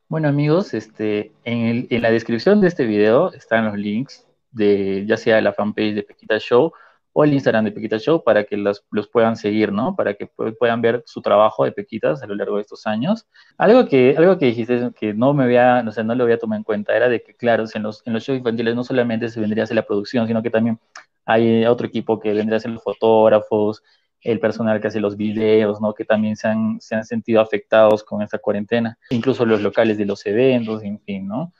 Bueno 0.09 0.27
amigos, 0.27 0.73
este, 0.73 1.31
en, 1.43 1.87
la 1.89 2.09
descripción 2.09 2.59
de 2.59 2.69
este 2.69 2.85
video 2.85 3.31
están 3.33 3.65
los 3.65 3.77
links 3.77 4.25
de 4.51 5.05
ya 5.07 5.17
sea 5.17 5.41
la 5.41 5.53
fanpage 5.53 5.93
de 5.93 6.03
Pequita 6.03 6.39
Show 6.39 6.73
o 7.13 7.23
el 7.23 7.33
Instagram 7.33 7.65
de 7.65 7.71
Pequita 7.71 7.99
Show 7.99 8.23
para 8.23 8.43
que 8.43 8.57
los, 8.57 8.83
puedan 9.11 9.37
seguir, 9.37 9.71
¿no? 9.71 9.95
Para 9.95 10.15
que 10.15 10.27
puedan 10.59 10.81
ver 10.81 11.03
su 11.05 11.21
trabajo 11.21 11.63
de 11.63 11.71
Pequitas 11.71 12.23
a 12.23 12.27
lo 12.27 12.35
largo 12.35 12.55
de 12.55 12.63
estos 12.63 12.87
años. 12.87 13.27
Algo 13.57 13.87
que, 13.87 14.15
algo 14.17 14.37
que 14.39 14.47
dijiste 14.47 14.91
que 14.99 15.13
no 15.13 15.33
me 15.33 15.43
había, 15.43 15.83
no 15.83 15.91
sé, 15.91 16.03
no 16.03 16.15
lo 16.15 16.23
había 16.23 16.39
tomado 16.39 16.57
en 16.57 16.63
cuenta 16.63 16.95
era 16.95 17.07
de 17.07 17.21
que, 17.21 17.35
claro, 17.35 17.65
en 17.73 17.83
los, 17.83 18.01
en 18.05 18.13
los 18.13 18.23
shows 18.23 18.39
infantiles 18.39 18.75
no 18.75 18.83
solamente 18.83 19.29
se 19.29 19.39
vendría 19.39 19.63
a 19.63 19.65
hacer 19.65 19.75
la 19.75 19.85
producción, 19.85 20.27
sino 20.27 20.41
que 20.41 20.49
también 20.49 20.79
hay 21.25 21.65
otro 21.65 21.87
equipo 21.87 22.19
que 22.19 22.33
vendría 22.33 22.57
a 22.57 22.59
ser 22.59 22.71
los 22.71 22.83
fotógrafos, 22.83 23.83
el 24.21 24.39
personal 24.39 24.81
que 24.81 24.87
hace 24.87 24.99
los 24.99 25.15
videos, 25.15 25.79
¿no? 25.81 25.93
Que 25.93 26.05
también 26.05 26.35
se 26.35 26.47
han, 26.47 26.81
se 26.81 26.95
han 26.95 27.05
sentido 27.05 27.41
afectados 27.41 28.03
con 28.03 28.21
esta 28.23 28.39
cuarentena, 28.39 28.97
incluso 29.11 29.45
los 29.45 29.61
locales 29.61 29.97
de 29.97 30.05
los 30.05 30.25
eventos, 30.25 30.81
en 30.83 30.99
fin, 31.01 31.27
¿no? 31.27 31.53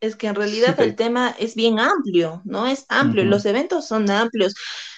Es 0.00 0.16
que 0.16 0.26
en 0.26 0.34
realidad 0.34 0.78
el 0.80 0.94
tema 0.94 1.34
es 1.38 1.54
bien 1.54 1.78
amplio, 1.78 2.42
¿no? 2.44 2.66
Es 2.66 2.86
amplio, 2.88 3.24
los 3.24 3.46
eventos 3.46 3.86
son 3.86 4.10
amplios. 4.10 4.54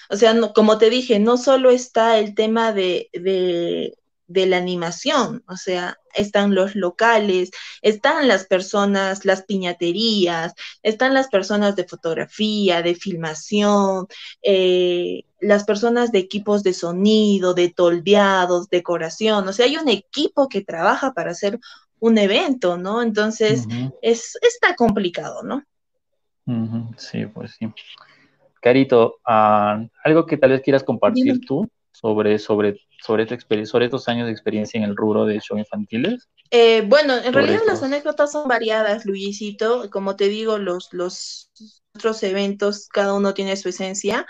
O 0.09 0.15
sea, 0.15 0.35
como 0.53 0.77
te 0.77 0.89
dije, 0.89 1.19
no 1.19 1.37
solo 1.37 1.69
está 1.69 2.17
el 2.17 2.33
tema 2.33 2.73
de, 2.73 3.09
de, 3.13 3.95
de 4.29 4.45
la 4.45 4.57
animación, 4.57 5.43
o 5.47 5.55
sea, 5.55 5.97
están 6.13 6.53
los 6.53 6.75
locales, 6.75 7.49
están 7.81 8.27
las 8.27 8.45
personas, 8.45 9.25
las 9.25 9.43
piñaterías, 9.43 10.53
están 10.83 11.13
las 11.13 11.27
personas 11.27 11.75
de 11.75 11.87
fotografía, 11.87 12.81
de 12.81 12.95
filmación, 12.95 14.07
eh, 14.43 15.23
las 15.41 15.63
personas 15.63 16.11
de 16.11 16.19
equipos 16.19 16.61
de 16.63 16.73
sonido, 16.73 17.53
de 17.53 17.69
toldeados, 17.69 18.69
decoración, 18.69 19.47
o 19.47 19.53
sea, 19.53 19.65
hay 19.65 19.77
un 19.77 19.89
equipo 19.89 20.47
que 20.47 20.63
trabaja 20.63 21.13
para 21.13 21.31
hacer 21.31 21.59
un 21.99 22.17
evento, 22.17 22.77
¿no? 22.77 23.01
Entonces, 23.01 23.65
es, 24.01 24.37
está 24.41 24.75
complicado, 24.75 25.43
¿no? 25.43 25.63
Sí, 26.97 27.25
pues 27.25 27.55
sí. 27.59 27.71
Carito, 28.61 29.19
ah, 29.25 29.83
algo 30.03 30.25
que 30.25 30.37
tal 30.37 30.51
vez 30.51 30.61
quieras 30.61 30.83
compartir 30.83 31.39
tú 31.45 31.69
sobre, 31.91 32.39
sobre, 32.39 32.79
sobre, 33.03 33.25
tu 33.25 33.35
sobre 33.65 33.85
estos 33.85 34.07
años 34.07 34.27
de 34.27 34.31
experiencia 34.31 34.77
en 34.77 34.83
el 34.83 34.95
rubro 34.95 35.25
de 35.25 35.39
show 35.39 35.57
infantiles? 35.57 36.29
Eh, 36.51 36.81
bueno, 36.87 37.17
en 37.17 37.33
realidad 37.33 37.61
las 37.67 37.83
anécdotas 37.83 38.31
son 38.31 38.47
variadas, 38.47 39.05
Luisito. 39.05 39.89
Como 39.89 40.15
te 40.15 40.27
digo, 40.27 40.57
los, 40.57 40.89
los 40.93 41.51
otros 41.95 42.23
eventos, 42.23 42.87
cada 42.87 43.13
uno 43.13 43.33
tiene 43.33 43.55
su 43.57 43.69
esencia. 43.69 44.25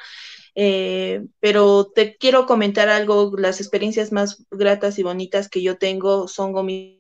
Eh, 0.56 1.26
pero 1.40 1.86
te 1.86 2.18
quiero 2.18 2.46
comentar 2.46 2.90
algo, 2.90 3.32
las 3.38 3.62
experiencias 3.62 4.12
más 4.12 4.46
gratas 4.52 5.00
y 5.00 5.04
bonitas 5.04 5.48
que 5.48 5.62
yo 5.62 5.78
tengo 5.78 6.28
son 6.28 6.54
con 6.54 6.66
mis 6.66 7.00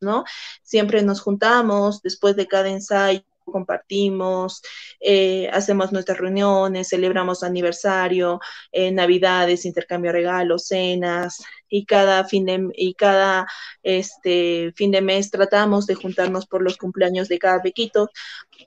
¿no? 0.00 0.24
Siempre 0.62 1.02
nos 1.02 1.20
juntamos 1.20 2.02
después 2.02 2.36
de 2.36 2.46
cada 2.46 2.68
ensayo 2.68 3.22
compartimos, 3.50 4.62
eh, 5.00 5.48
hacemos 5.52 5.92
nuestras 5.92 6.18
reuniones, 6.18 6.88
celebramos 6.88 7.42
aniversario, 7.42 8.40
eh, 8.72 8.90
navidades, 8.90 9.64
intercambio 9.64 10.10
de 10.10 10.18
regalos, 10.18 10.66
cenas, 10.66 11.42
y 11.68 11.84
cada 11.86 12.24
fin 12.24 12.46
de, 12.46 12.68
y 12.74 12.94
cada 12.94 13.46
este, 13.82 14.72
fin 14.76 14.90
de 14.90 15.00
mes 15.00 15.30
tratamos 15.30 15.86
de 15.86 15.94
juntarnos 15.94 16.46
por 16.46 16.62
los 16.62 16.76
cumpleaños 16.76 17.28
de 17.28 17.38
cada 17.38 17.62
pequito. 17.62 18.10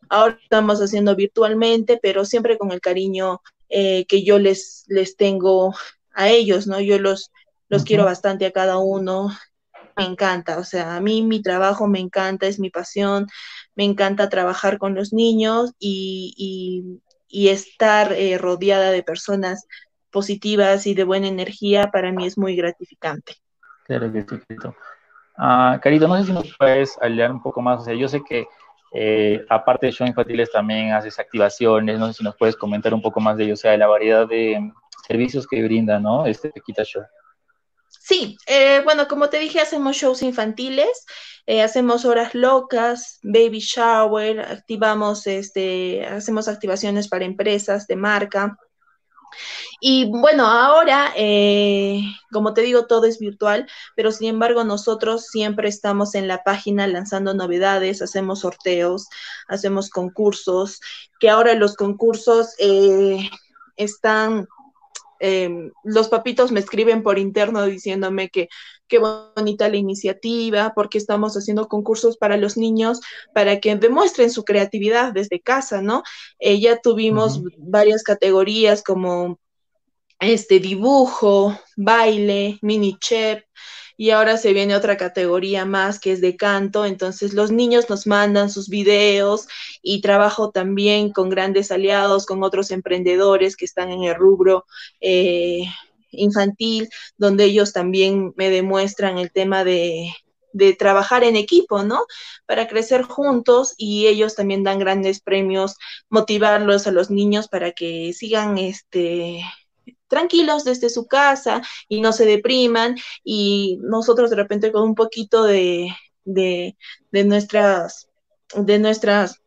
Ahora 0.09 0.39
estamos 0.41 0.79
haciendo 0.79 1.15
virtualmente, 1.15 1.99
pero 2.01 2.25
siempre 2.25 2.57
con 2.57 2.71
el 2.71 2.81
cariño 2.81 3.41
eh, 3.69 4.05
que 4.07 4.23
yo 4.23 4.39
les, 4.39 4.85
les 4.87 5.15
tengo 5.17 5.73
a 6.13 6.29
ellos, 6.29 6.67
¿no? 6.67 6.79
Yo 6.79 6.99
los, 6.99 7.31
los 7.69 7.83
quiero 7.83 8.05
bastante 8.05 8.45
a 8.45 8.51
cada 8.51 8.77
uno, 8.77 9.29
me 9.95 10.05
encanta, 10.05 10.57
o 10.57 10.63
sea, 10.63 10.95
a 10.95 11.01
mí 11.01 11.23
mi 11.23 11.41
trabajo 11.41 11.87
me 11.87 11.99
encanta, 11.99 12.47
es 12.47 12.59
mi 12.59 12.69
pasión, 12.69 13.27
me 13.75 13.84
encanta 13.84 14.30
trabajar 14.30 14.77
con 14.77 14.96
los 14.96 15.13
niños 15.13 15.74
y, 15.80 17.00
estar 17.30 18.13
eh, 18.13 18.38
rodeada 18.38 18.92
de 18.92 19.01
personas 19.01 19.68
positivas 20.12 20.86
y 20.86 20.94
de 20.94 21.03
buena 21.03 21.27
energía 21.27 21.89
para 21.92 22.12
mí 22.12 22.27
es 22.27 22.38
muy 22.38 22.56
gratificante. 22.56 23.34
Claro 23.86 24.12
que 24.13 24.22
sí, 24.22 24.39
Carito. 24.48 24.75
Ah, 25.36 25.80
Carito, 25.82 26.08
no 26.08 26.18
sé 26.20 26.25
si 26.25 26.32
nos 26.32 26.56
puedes 26.58 26.98
hablar 27.01 27.32
un 27.32 27.42
poco 27.42 27.62
más, 27.62 27.82
o 27.82 27.86
sea, 27.86 27.96
yo 27.96 28.08
sé 28.08 28.22
que 28.24 28.48
eh, 28.96 29.44
aparte 29.50 29.88
de 29.88 29.92
show 29.92 30.08
infantiles 30.08 30.51
también 30.51 30.92
haces 30.92 31.18
activaciones, 31.18 32.00
no 32.00 32.08
sé 32.08 32.13
si 32.13 32.24
nos 32.24 32.36
puedes 32.36 32.56
comentar 32.56 32.94
un 32.94 33.01
poco 33.01 33.20
más 33.20 33.36
de 33.38 33.46
ello, 33.46 33.53
o 33.53 33.58
sea, 33.58 33.72
de 33.72 33.80
la 33.80 33.88
variedad 33.88 34.27
de 34.27 34.72
servicios 35.08 35.48
que 35.48 35.63
brinda, 35.63 36.00
¿no? 36.00 36.27
Este 36.27 36.50
Pequita 36.50 36.84
Show. 36.84 37.03
Sí, 38.05 38.38
eh, 38.48 38.81
bueno, 38.83 39.07
como 39.07 39.29
te 39.29 39.39
dije, 39.39 39.62
hacemos 39.62 39.95
shows 39.95 40.24
infantiles, 40.24 41.05
eh, 41.45 41.62
hacemos 41.62 42.03
horas 42.03 42.36
locas, 42.36 43.19
baby 43.24 43.60
shower, 43.60 44.41
activamos, 44.41 45.25
este, 45.25 46.05
hacemos 46.05 46.50
activaciones 46.50 47.07
para 47.07 47.24
empresas 47.24 47.88
de 47.88 47.95
marca, 47.95 48.57
Y 49.79 50.05
bueno, 50.12 50.45
ahora, 50.48 51.13
eh, 51.15 52.01
como 52.31 52.53
te 52.53 52.62
digo, 52.62 52.88
todo 52.88 53.05
es 53.05 53.19
virtual, 53.19 53.67
pero 53.95 54.12
sin 54.12 54.27
embargo 54.27 54.63
nosotros 54.63 55.27
siempre 55.27 55.69
estamos 55.69 56.15
en 56.15 56.27
la 56.27 56.43
página 56.43 56.88
lanzando 56.88 57.33
novedades, 57.33 58.01
hacemos 58.01 58.41
sorteos, 58.41 59.07
hacemos 59.48 59.89
concursos, 59.89 60.81
que 61.19 61.29
ahora 61.29 61.53
los 61.55 61.75
concursos 61.75 62.55
están 63.77 64.48
Em, 65.25 65.72
los 65.86 66.10
papitos 66.10 66.51
me 66.51 66.60
escriben 66.60 67.01
por 67.01 67.18
interno 67.18 67.65
diciéndome 67.65 68.27
que 68.27 68.50
qué 68.89 69.00
bonita 69.00 69.70
la 69.70 69.77
iniciativa, 69.77 70.74
porque 70.75 70.98
estamos 70.98 71.38
haciendo 71.38 71.70
concursos 71.70 72.18
para 72.18 72.36
los 72.36 72.58
niños 72.58 73.00
para 73.34 73.62
que 73.62 73.74
demuestren 73.77 74.30
su 74.30 74.44
creatividad 74.44 75.13
desde 75.13 75.39
casa, 75.39 75.82
¿no? 75.82 76.03
Eh, 76.39 76.60
ya 76.60 76.82
tuvimos 76.82 77.42
varias 77.58 78.03
categorías 78.03 78.84
como 78.84 79.39
este 80.20 80.60
dibujo, 80.60 81.58
baile, 81.77 82.60
mini 82.62 82.98
chef, 83.00 83.44
y 83.97 84.09
ahora 84.12 84.38
se 84.38 84.53
viene 84.53 84.75
otra 84.75 84.97
categoría 84.97 85.65
más 85.65 86.00
que 86.00 86.12
es 86.12 86.21
de 86.21 86.35
canto, 86.35 86.85
entonces 86.85 87.33
los 87.33 87.51
niños 87.51 87.89
nos 87.89 88.07
mandan 88.07 88.50
sus 88.50 88.69
videos 88.69 89.47
y 89.81 90.01
trabajo 90.01 90.51
también 90.51 91.12
con 91.12 91.29
grandes 91.29 91.71
aliados, 91.71 92.25
con 92.25 92.43
otros 92.43 92.71
emprendedores 92.71 93.55
que 93.55 93.65
están 93.65 93.89
en 93.89 94.03
el 94.03 94.15
rubro. 94.15 94.65
Eh, 95.01 95.65
infantil, 96.15 96.89
donde 97.17 97.45
ellos 97.45 97.73
también 97.73 98.33
me 98.38 98.51
demuestran 98.51 99.17
el 99.17 99.31
tema 99.31 99.63
de, 99.63 100.13
de 100.53 100.73
trabajar 100.73 101.23
en 101.23 101.35
equipo, 101.35 101.83
¿no? 101.83 102.05
Para 102.45 102.67
crecer 102.67 103.01
juntos 103.03 103.73
y 103.77 104.07
ellos 104.07 104.35
también 104.35 104.63
dan 104.63 104.79
grandes 104.79 105.19
premios, 105.19 105.75
motivarlos 106.09 106.88
a 106.88 106.91
los 106.91 107.09
niños 107.09 107.47
para 107.47 107.71
que 107.71 108.13
sigan 108.13 108.57
este 108.57 109.43
tranquilos 110.13 110.63
desde 110.63 110.89
su 110.89 111.08
casa 111.08 111.62
y 111.88 112.01
no 112.01 112.13
se 112.13 112.25
depriman 112.25 112.96
y 113.24 113.79
nosotros 113.82 114.29
de 114.29 114.36
repente 114.36 114.72
con 114.72 114.84
un 114.84 114.96
poquito 114.96 115.43
de, 115.43 115.89
de, 116.24 116.75
nuestras, 117.12 118.08
de 118.55 118.79
nuestras 118.79 119.39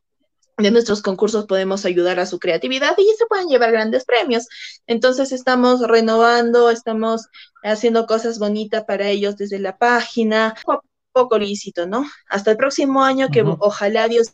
de 0.59 0.71
nuestros 0.71 1.03
concursos 1.03 1.45
podemos 1.45 1.85
ayudar 1.85 2.19
a 2.19 2.25
su 2.25 2.39
creatividad 2.39 2.97
y 2.97 3.15
se 3.19 3.27
pueden 3.27 3.49
llevar 3.49 3.73
grandes 3.73 4.07
premios. 4.07 4.49
Entonces 4.87 5.31
estamos 5.31 5.87
renovando, 5.87 6.71
estamos 6.71 7.27
haciendo 7.63 8.07
cosas 8.07 8.39
bonitas 8.39 8.85
para 8.85 9.07
ellos 9.09 9.37
desde 9.37 9.59
la 9.59 9.77
página, 9.77 10.55
poco, 10.65 10.87
poco 11.13 11.39
lícito, 11.39 11.87
¿no? 11.87 12.07
Hasta 12.31 12.53
el 12.53 12.57
próximo 12.57 13.05
año 13.05 13.29
que 13.31 13.43
ojalá 13.43 14.09
Dios 14.09 14.33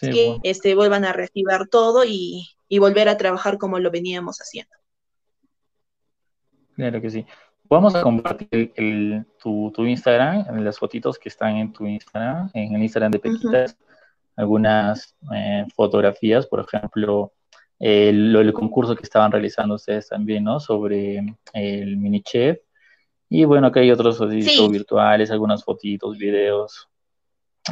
que 0.00 0.38
este, 0.44 0.76
vuelvan 0.76 1.04
a 1.04 1.12
reactivar 1.12 1.66
todo 1.66 2.04
y, 2.04 2.48
y 2.68 2.78
volver 2.78 3.08
a 3.08 3.16
trabajar 3.16 3.58
como 3.58 3.80
lo 3.80 3.90
veníamos 3.90 4.38
haciendo. 4.38 4.79
Claro 6.80 7.02
que 7.02 7.10
sí. 7.10 7.26
Vamos 7.64 7.94
a 7.94 8.00
compartir 8.00 8.72
el, 8.74 9.26
tu, 9.38 9.70
tu, 9.70 9.84
Instagram, 9.84 10.46
en 10.48 10.64
las 10.64 10.78
fotitos 10.78 11.18
que 11.18 11.28
están 11.28 11.56
en 11.56 11.74
tu 11.74 11.86
Instagram, 11.86 12.50
en 12.54 12.74
el 12.74 12.82
Instagram 12.82 13.12
de 13.12 13.18
Pequitas, 13.18 13.76
algunas 14.34 15.14
eh, 15.34 15.66
fotografías, 15.76 16.46
por 16.46 16.60
ejemplo, 16.60 17.34
el, 17.78 18.34
el, 18.34 18.52
concurso 18.54 18.96
que 18.96 19.02
estaban 19.02 19.30
realizando 19.30 19.74
ustedes 19.74 20.08
también, 20.08 20.44
¿no? 20.44 20.58
Sobre 20.58 21.18
el 21.52 21.98
mini 21.98 22.22
chef. 22.22 22.58
Y 23.28 23.44
bueno, 23.44 23.66
acá 23.66 23.80
hay 23.80 23.90
otros 23.90 24.18
virtuales, 24.70 25.30
algunas 25.30 25.62
fotitos, 25.62 26.16
videos, 26.16 26.88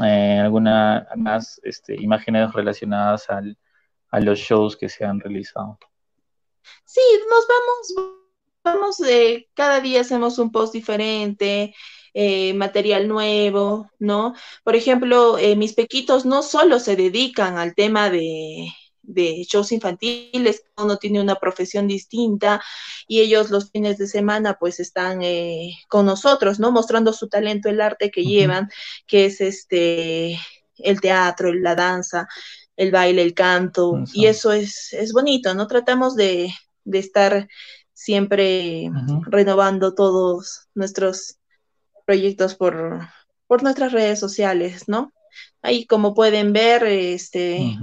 eh, 0.04 0.38
algunas 0.38 1.06
más 1.16 1.58
este, 1.64 1.94
imágenes 1.94 2.52
relacionadas 2.52 3.30
al, 3.30 3.56
a 4.10 4.20
los 4.20 4.38
shows 4.38 4.76
que 4.76 4.90
se 4.90 5.06
han 5.06 5.18
realizado. 5.18 5.78
Sí, 6.84 7.00
nos 7.30 7.48
vamos 7.48 8.18
vamos, 8.72 9.00
eh, 9.00 9.48
cada 9.54 9.80
día 9.80 10.00
hacemos 10.02 10.38
un 10.38 10.52
post 10.52 10.72
diferente, 10.72 11.74
eh, 12.14 12.54
material 12.54 13.08
nuevo, 13.08 13.90
¿no? 13.98 14.34
Por 14.64 14.76
ejemplo, 14.76 15.38
eh, 15.38 15.56
mis 15.56 15.74
pequitos 15.74 16.24
no 16.24 16.42
solo 16.42 16.78
se 16.80 16.96
dedican 16.96 17.58
al 17.58 17.74
tema 17.74 18.10
de, 18.10 18.68
de 19.02 19.44
shows 19.48 19.72
infantiles, 19.72 20.64
uno 20.76 20.96
tiene 20.98 21.20
una 21.20 21.36
profesión 21.36 21.86
distinta 21.88 22.62
y 23.06 23.20
ellos 23.20 23.50
los 23.50 23.70
fines 23.70 23.98
de 23.98 24.06
semana 24.06 24.58
pues 24.58 24.80
están 24.80 25.20
con 25.88 26.06
nosotros, 26.06 26.58
¿no? 26.58 26.70
Mostrando 26.72 27.12
su 27.12 27.28
talento, 27.28 27.68
el 27.68 27.80
arte 27.80 28.10
que 28.10 28.24
llevan, 28.24 28.68
que 29.06 29.26
es 29.26 29.40
este, 29.40 30.38
el 30.78 31.00
teatro, 31.00 31.52
la 31.54 31.74
danza, 31.74 32.28
el 32.76 32.90
baile, 32.90 33.22
el 33.22 33.34
canto, 33.34 34.04
y 34.12 34.26
eso 34.26 34.52
es, 34.52 34.92
es 34.92 35.12
bonito, 35.12 35.54
¿no? 35.54 35.66
Tratamos 35.66 36.14
de, 36.16 36.52
de 36.84 36.98
estar 36.98 37.48
siempre 37.98 38.92
renovando 39.26 39.92
todos 39.92 40.68
nuestros 40.72 41.38
proyectos 42.06 42.54
por, 42.54 43.00
por 43.48 43.64
nuestras 43.64 43.90
redes 43.90 44.20
sociales, 44.20 44.84
¿no? 44.86 45.12
Ahí 45.62 45.84
como 45.84 46.14
pueden 46.14 46.52
ver, 46.52 46.84
este, 46.84 47.76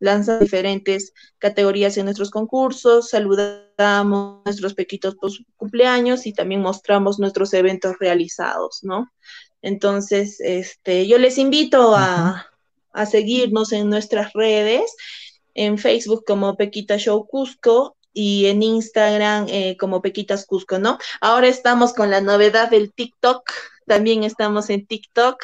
lanza 0.00 0.40
diferentes 0.40 1.14
categorías 1.38 1.96
en 1.96 2.06
nuestros 2.06 2.32
concursos, 2.32 3.10
saludamos 3.10 4.42
nuestros 4.44 4.74
pequitos 4.74 5.14
post 5.14 5.42
cumpleaños 5.56 6.26
y 6.26 6.32
también 6.32 6.60
mostramos 6.60 7.20
nuestros 7.20 7.54
eventos 7.54 8.00
realizados, 8.00 8.80
¿no? 8.82 9.12
Entonces, 9.62 10.40
este, 10.40 11.06
yo 11.06 11.18
les 11.18 11.38
invito 11.38 11.94
a, 11.94 12.48
a 12.92 13.06
seguirnos 13.06 13.70
en 13.70 13.90
nuestras 13.90 14.32
redes, 14.32 14.92
en 15.54 15.78
Facebook 15.78 16.24
como 16.26 16.56
Pequita 16.56 16.98
Show 16.98 17.28
Cusco, 17.28 17.96
y 18.12 18.46
en 18.46 18.62
Instagram 18.62 19.46
eh, 19.48 19.76
como 19.76 20.02
Pequitas 20.02 20.46
Cusco, 20.46 20.78
¿no? 20.78 20.98
Ahora 21.20 21.48
estamos 21.48 21.94
con 21.94 22.10
la 22.10 22.20
novedad 22.20 22.70
del 22.70 22.92
TikTok, 22.92 23.50
también 23.86 24.24
estamos 24.24 24.70
en 24.70 24.86
TikTok. 24.86 25.42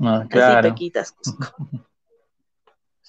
Ah, 0.00 0.26
claro. 0.28 0.68
Pequitas 0.68 1.12
Cusco. 1.12 1.54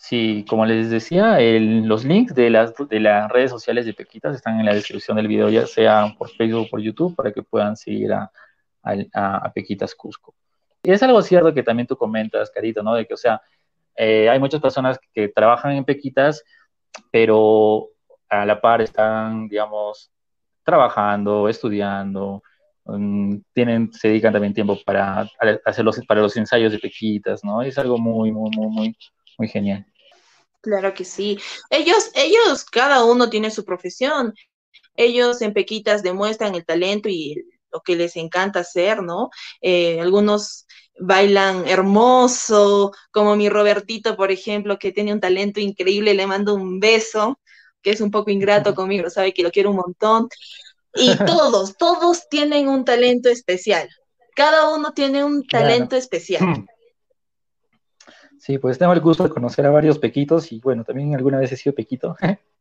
Sí, 0.08 0.45
como 0.47 0.65
les 0.65 0.89
decía, 0.89 1.38
los 1.60 2.06
links 2.06 2.34
de 2.34 2.50
las, 2.50 2.73
de 2.73 3.00
las 3.02 3.30
redes 3.30 3.52
sociales 3.52 3.86
de 3.86 3.93
Pequitas 3.93 4.34
están 4.34 4.58
en 4.58 4.65
la 4.65 4.73
descripción 4.73 5.17
del 5.17 5.28
video, 5.28 5.50
ya 5.50 5.67
sea 5.67 6.15
por 6.17 6.30
Facebook 6.30 6.62
o 6.62 6.69
por 6.69 6.80
YouTube, 6.80 7.13
para 7.13 7.34
que 7.34 7.43
puedan 7.43 7.76
seguir 7.76 8.13
a, 8.13 8.32
a, 9.13 9.52
Pequitas 9.54 9.93
Cusco. 9.95 10.34
Y 10.82 10.91
es 10.91 11.04
algo 11.04 11.21
cierto 11.21 11.54
que 11.54 11.62
también 11.62 11.88
tú 11.88 11.97
comentas, 11.97 12.50
Carito, 12.52 12.84
¿no? 12.84 12.95
De 12.95 13.06
que, 13.06 13.15
o 13.15 13.17
sea, 13.17 13.41
eh, 13.97 14.30
hay 14.30 14.39
muchas 14.39 14.62
personas 14.62 14.97
que 15.12 15.28
trabajan 15.28 15.73
en 15.73 15.84
Pequitas, 15.84 16.41
pero 17.12 17.89
a 18.30 18.46
la 18.46 18.60
par 18.60 18.82
están, 18.82 19.48
digamos, 19.48 20.12
trabajando, 20.63 21.48
estudiando, 21.48 22.44
mm, 22.86 23.38
tienen, 23.54 23.92
se 23.94 24.10
dedican 24.10 24.34
también 24.34 24.54
tiempo 24.54 24.78
para 24.86 25.30
hacer 25.66 25.86
los, 25.86 26.00
para 26.06 26.22
los 26.22 26.36
ensayos 26.36 26.72
de 26.72 26.80
pequitas, 26.80 27.44
¿no? 27.44 27.62
Es 27.62 27.78
algo 27.78 27.98
muy, 27.98 28.32
muy, 28.32 28.50
muy, 28.56 28.68
muy, 28.68 28.98
muy 29.38 29.48
genial. 29.48 29.86
Claro 30.62 30.94
que 30.94 31.06
sí. 31.06 31.40
Ellos, 31.70 32.12
ellos, 32.16 32.66
cada 32.66 33.06
uno 33.06 33.30
tiene 33.30 33.52
su 33.52 33.63
profesión. 33.63 34.34
Ellos 34.96 35.42
en 35.42 35.54
Pequitas 35.54 36.04
demuestran 36.04 36.56
el 36.56 36.66
talento 36.66 37.08
y 37.08 37.46
lo 37.72 37.82
que 37.82 37.96
les 37.96 38.18
encanta 38.18 38.60
hacer, 38.60 39.02
¿no? 39.02 39.30
Eh, 39.62 40.02
algunos 40.02 40.66
bailan 41.00 41.68
hermoso, 41.68 42.92
como 43.12 43.36
mi 43.36 43.50
Robertito, 43.50 44.18
por 44.18 44.32
ejemplo, 44.32 44.78
que 44.80 44.92
tiene 44.92 45.13
un 45.13 45.20
talento 45.20 45.60
increíble, 45.60 46.13
le 46.13 46.28
mando 46.28 46.56
un 46.56 46.80
beso 46.80 47.40
que 47.82 47.92
es 47.92 48.02
un 48.02 48.12
poco 48.12 48.32
ingrato 48.32 48.76
conmigo, 48.76 49.10
sabe 49.10 49.34
que 49.34 49.44
lo 49.44 49.52
quiero 49.52 49.72
un 49.72 49.78
montón. 49.78 50.30
Y 50.94 51.16
todos, 51.26 51.78
todos 51.78 52.28
tienen 52.30 52.68
un 52.68 52.86
talento 52.86 53.30
especial. 53.30 53.90
Cada 54.36 54.76
uno 54.76 54.94
tiene 54.94 55.24
un 55.24 55.46
talento 55.48 55.96
especial. 55.96 56.44
Hmm. 56.44 56.66
Sí, 58.40 58.60
pues 58.60 58.78
tengo 58.78 58.94
el 58.94 59.02
gusto 59.02 59.24
de 59.24 59.30
conocer 59.30 59.66
a 59.66 59.72
varios 59.72 60.00
pequitos 60.00 60.52
y 60.52 60.60
bueno, 60.60 60.84
también 60.84 61.16
alguna 61.16 61.40
vez 61.40 61.52
he 61.52 61.58
sido 61.58 61.76
pequito. 61.76 62.16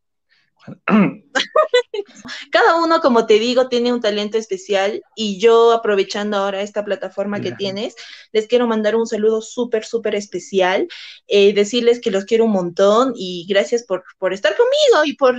Cada 2.50 2.76
uno, 2.76 3.00
como 3.00 3.26
te 3.26 3.38
digo, 3.38 3.68
tiene 3.68 3.92
un 3.92 4.00
talento 4.00 4.38
especial 4.38 5.02
y 5.14 5.38
yo 5.38 5.72
aprovechando 5.72 6.36
ahora 6.36 6.62
esta 6.62 6.84
plataforma 6.84 7.40
que 7.40 7.52
tienes, 7.52 7.94
les 8.32 8.46
quiero 8.46 8.66
mandar 8.66 8.96
un 8.96 9.06
saludo 9.06 9.42
súper, 9.42 9.84
súper 9.84 10.14
especial, 10.14 10.88
eh, 11.26 11.52
decirles 11.52 12.00
que 12.00 12.10
los 12.10 12.24
quiero 12.24 12.44
un 12.44 12.52
montón 12.52 13.12
y 13.16 13.46
gracias 13.48 13.84
por, 13.84 14.04
por 14.18 14.32
estar 14.32 14.56
conmigo 14.56 15.04
y 15.04 15.14
por, 15.14 15.36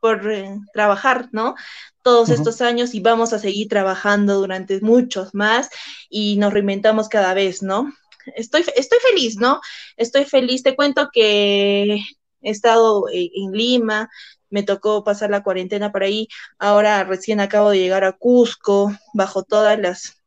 por 0.00 0.30
eh, 0.30 0.58
trabajar, 0.72 1.28
¿no? 1.32 1.54
Todos 2.02 2.30
estos 2.30 2.62
años 2.62 2.94
y 2.94 3.00
vamos 3.00 3.32
a 3.34 3.38
seguir 3.38 3.68
trabajando 3.68 4.40
durante 4.40 4.80
muchos 4.80 5.34
más 5.34 5.68
y 6.08 6.36
nos 6.38 6.52
reinventamos 6.52 7.08
cada 7.08 7.34
vez, 7.34 7.62
¿no? 7.62 7.92
Estoy, 8.36 8.64
estoy 8.76 8.98
feliz, 9.10 9.36
¿no? 9.36 9.60
Estoy 9.96 10.24
feliz. 10.24 10.62
Te 10.62 10.76
cuento 10.76 11.10
que 11.12 11.94
he 12.42 12.50
estado 12.50 13.08
eh, 13.08 13.30
en 13.34 13.52
Lima, 13.52 14.08
me 14.50 14.62
tocó 14.62 15.04
pasar 15.04 15.30
la 15.30 15.42
cuarentena 15.42 15.92
por 15.92 16.02
ahí. 16.02 16.28
Ahora 16.58 17.04
recién 17.04 17.40
acabo 17.40 17.70
de 17.70 17.78
llegar 17.78 18.04
a 18.04 18.12
Cusco, 18.12 18.92
bajo 19.14 19.42
todas 19.42 19.78
las 19.78 20.20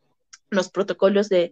los 0.53 0.69
protocolos 0.69 1.29
de 1.29 1.51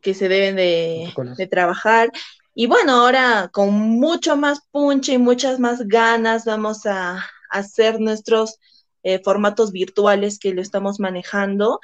que 0.00 0.14
se 0.14 0.28
deben 0.28 0.56
de, 0.56 1.48
trabajar. 1.50 2.10
Y 2.54 2.66
bueno, 2.66 2.92
ahora 2.92 3.50
con 3.52 3.72
mucho 3.72 4.36
más 4.36 4.60
punche 4.70 5.14
y 5.14 5.18
muchas 5.18 5.60
más 5.60 5.86
ganas 5.86 6.44
vamos 6.44 6.86
a, 6.86 7.24
hacer 7.50 7.98
nuestros 7.98 8.58
eh, 9.02 9.20
formatos 9.24 9.72
virtuales 9.72 10.38
que 10.38 10.52
lo 10.52 10.60
estamos 10.60 11.00
manejando. 11.00 11.80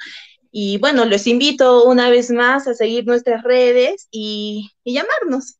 Y 0.51 0.77
bueno, 0.77 1.05
les 1.05 1.25
invito 1.27 1.85
una 1.85 2.09
vez 2.09 2.29
más 2.29 2.67
a 2.67 2.75
seguir 2.75 3.05
nuestras 3.07 3.43
redes 3.43 4.07
y, 4.11 4.71
llamarnos. 4.85 5.57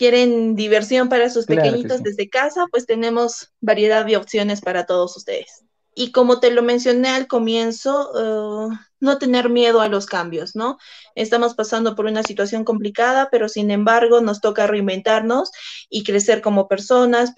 ¿Quieren 0.00 0.56
diversión 0.56 1.10
para 1.10 1.28
sus 1.28 1.44
pequeñitos 1.44 2.02
desde 2.02 2.30
casa? 2.30 2.64
Pues 2.70 2.86
tenemos 2.86 3.52
variedad 3.60 4.06
de 4.06 4.16
opciones 4.16 4.62
para 4.62 4.86
todos 4.86 5.14
ustedes. 5.14 5.66
Y 5.94 6.10
como 6.10 6.40
te 6.40 6.50
lo 6.50 6.62
mencioné 6.62 7.10
al 7.10 7.26
comienzo, 7.26 8.10
uh, 8.14 8.72
no 8.98 9.18
tener 9.18 9.50
miedo 9.50 9.82
a 9.82 9.88
los 9.88 10.06
cambios, 10.06 10.56
¿no? 10.56 10.78
Estamos 11.14 11.54
pasando 11.54 11.94
por 11.94 12.06
una 12.06 12.22
situación 12.22 12.64
complicada, 12.64 13.28
pero 13.30 13.46
sin 13.50 13.70
embargo 13.70 14.22
nos 14.22 14.40
toca 14.40 14.66
reinventarnos 14.66 15.50
y 15.90 16.02
crecer 16.02 16.40
como 16.40 16.66
personas, 16.66 17.34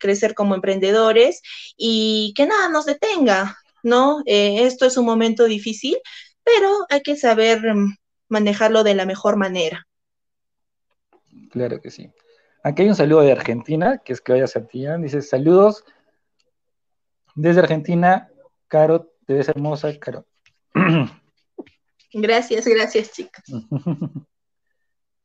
crecer 0.00 0.34
como 0.34 0.54
emprendedores 0.54 1.42
y 1.76 2.32
que 2.34 2.46
nada 2.46 2.70
nos 2.70 2.86
detenga, 2.86 3.58
¿no? 3.82 4.22
Eh, 4.24 4.64
esto 4.64 4.86
es 4.86 4.96
un 4.96 5.04
momento 5.04 5.44
difícil, 5.44 5.98
pero 6.42 6.86
hay 6.88 7.02
que 7.02 7.14
saber 7.14 7.74
mm, 7.74 7.94
manejarlo 8.30 8.84
de 8.84 8.94
la 8.94 9.04
mejor 9.04 9.36
manera. 9.36 9.86
Claro 11.50 11.80
que 11.80 11.90
sí. 11.90 12.10
Aquí 12.62 12.82
hay 12.82 12.88
un 12.88 12.96
saludo 12.96 13.20
de 13.22 13.32
Argentina, 13.32 13.98
que 13.98 14.12
es 14.12 14.20
Claudia 14.20 14.46
Santillán, 14.46 15.02
dice 15.02 15.22
saludos 15.22 15.84
desde 17.34 17.60
Argentina, 17.60 18.28
Caro, 18.66 19.12
te 19.26 19.34
ves 19.34 19.48
hermosa, 19.48 19.96
Caro. 19.98 20.26
Gracias, 22.12 22.66
gracias, 22.66 23.12
chicas. 23.12 23.44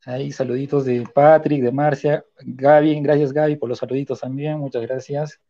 Ahí 0.04 0.32
saluditos 0.32 0.84
de 0.84 1.08
Patrick, 1.14 1.62
de 1.62 1.72
Marcia, 1.72 2.24
Gaby, 2.40 3.00
gracias 3.02 3.32
Gaby 3.32 3.56
por 3.56 3.68
los 3.68 3.78
saluditos 3.78 4.20
también, 4.20 4.58
muchas 4.58 4.82
gracias. 4.82 5.40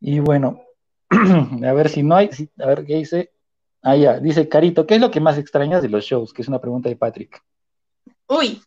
Y 0.00 0.20
bueno, 0.20 0.62
a 1.10 1.72
ver 1.72 1.88
si 1.88 2.02
no 2.02 2.16
hay, 2.16 2.30
a 2.58 2.66
ver 2.66 2.84
qué 2.84 2.96
dice. 2.96 3.32
Ah, 3.82 3.96
ya, 3.96 4.18
dice 4.18 4.48
Carito, 4.48 4.86
¿qué 4.86 4.96
es 4.96 5.00
lo 5.00 5.10
que 5.10 5.20
más 5.20 5.38
extrañas 5.38 5.82
de 5.82 5.88
los 5.88 6.04
shows? 6.04 6.32
Que 6.32 6.42
es 6.42 6.48
una 6.48 6.60
pregunta 6.60 6.88
de 6.88 6.96
Patrick. 6.96 7.42
Uy, 8.28 8.60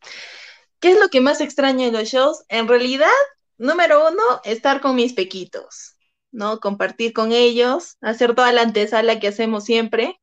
¿qué 0.82 0.91
es 0.91 1.00
lo 1.00 1.10
que 1.10 1.22
más 1.22 1.39
extraño 1.39 1.86
de 1.86 1.91
los 1.94 2.10
shows? 2.10 2.44
En 2.50 2.67
realidad, 2.67 3.08
número 3.58 4.10
uno, 4.10 4.41
estar 4.44 4.82
con 4.82 4.96
mis 4.96 5.13
pequitos. 5.13 5.96
¿no? 6.32 6.60
Compartir 6.60 7.13
con 7.13 7.32
ellos, 7.32 7.98
hacer 8.02 8.36
toda 8.36 8.52
la 8.52 8.62
antesala 8.63 9.20
que 9.20 9.28
hacemos 9.28 9.65
siempre 9.65 10.20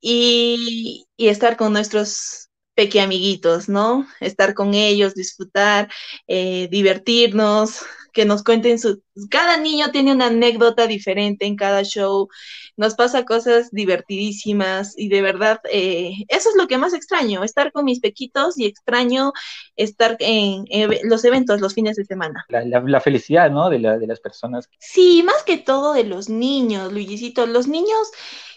y, 0.00 1.06
estar 1.18 1.56
con 1.56 1.72
nuestros 1.72 2.45
peque 2.76 3.00
amiguitos, 3.00 3.68
¿no? 3.68 4.06
Estar 4.20 4.54
con 4.54 4.74
ellos, 4.74 5.14
disfrutar, 5.14 5.88
eh, 6.28 6.68
divertirnos, 6.70 7.80
que 8.12 8.24
nos 8.24 8.44
cuenten 8.44 8.78
su... 8.78 9.02
Cada 9.30 9.56
niño 9.56 9.90
tiene 9.90 10.12
una 10.12 10.26
anécdota 10.26 10.86
diferente 10.86 11.46
en 11.46 11.56
cada 11.56 11.82
show, 11.82 12.28
nos 12.76 12.94
pasa 12.94 13.24
cosas 13.24 13.70
divertidísimas 13.72 14.94
y 14.96 15.08
de 15.08 15.22
verdad, 15.22 15.60
eh, 15.72 16.12
eso 16.28 16.50
es 16.50 16.56
lo 16.56 16.66
que 16.66 16.78
más 16.78 16.92
extraño, 16.92 17.44
estar 17.44 17.72
con 17.72 17.86
mis 17.86 18.00
pequitos 18.00 18.58
y 18.58 18.66
extraño 18.66 19.32
estar 19.76 20.16
en, 20.20 20.64
los 21.04 21.24
eventos 21.24 21.60
los 21.60 21.74
fines 21.74 21.96
de 21.96 22.04
semana. 22.04 22.44
La, 22.48 23.00
felicidad, 23.00 23.50
¿no? 23.50 23.70
De, 23.70 23.78
de 23.78 24.06
las 24.06 24.20
personas. 24.20 24.68
Sí, 24.78 25.22
más 25.22 25.42
que 25.44 25.56
todo 25.56 25.94
de 25.94 26.04
los 26.04 26.28
niños, 26.28 26.92
Luisito, 26.92 27.46
los 27.46 27.68
niños 27.68 28.10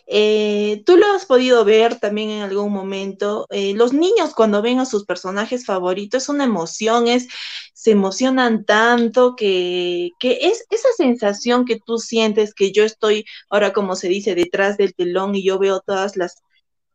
eh, 0.08 0.84
tú 0.86 0.98
lo 0.98 1.06
has 1.14 1.26
podido 1.26 1.66
ver 1.66 2.00
también 2.00 2.30
en 2.30 2.42
algún 2.42 2.72
momento. 2.72 3.48
Eh, 3.50 3.74
los 3.76 3.94
niños 3.94 4.34
cuando 4.36 4.62
ven 4.62 4.80
a 4.80 4.86
sus 4.86 5.06
personajes 5.06 5.66
favoritos 5.66 6.24
es 6.24 6.30
una 6.30 6.44
emoción, 6.46 7.08
es, 7.08 7.28
se 7.74 7.92
emocionan 7.92 8.66
tanto 8.66 9.36
que, 9.36 10.12
que 10.20 10.40
es 10.42 10.66
esa 10.70 10.90
sensación 10.98 11.66
que 11.66 11.80
tú 11.80 11.98
sientes 11.98 12.54
que 12.54 12.72
yo 12.72 12.84
estoy 12.84 13.26
ahora 13.50 13.74
como 13.74 13.96
se 13.96 14.10
dice 14.10 14.36
detrás 14.36 14.78
del 14.78 14.94
telón 14.96 15.36
y 15.36 15.44
yo 15.44 15.60
veo 15.60 15.80
todas 15.82 16.18
las 16.18 16.44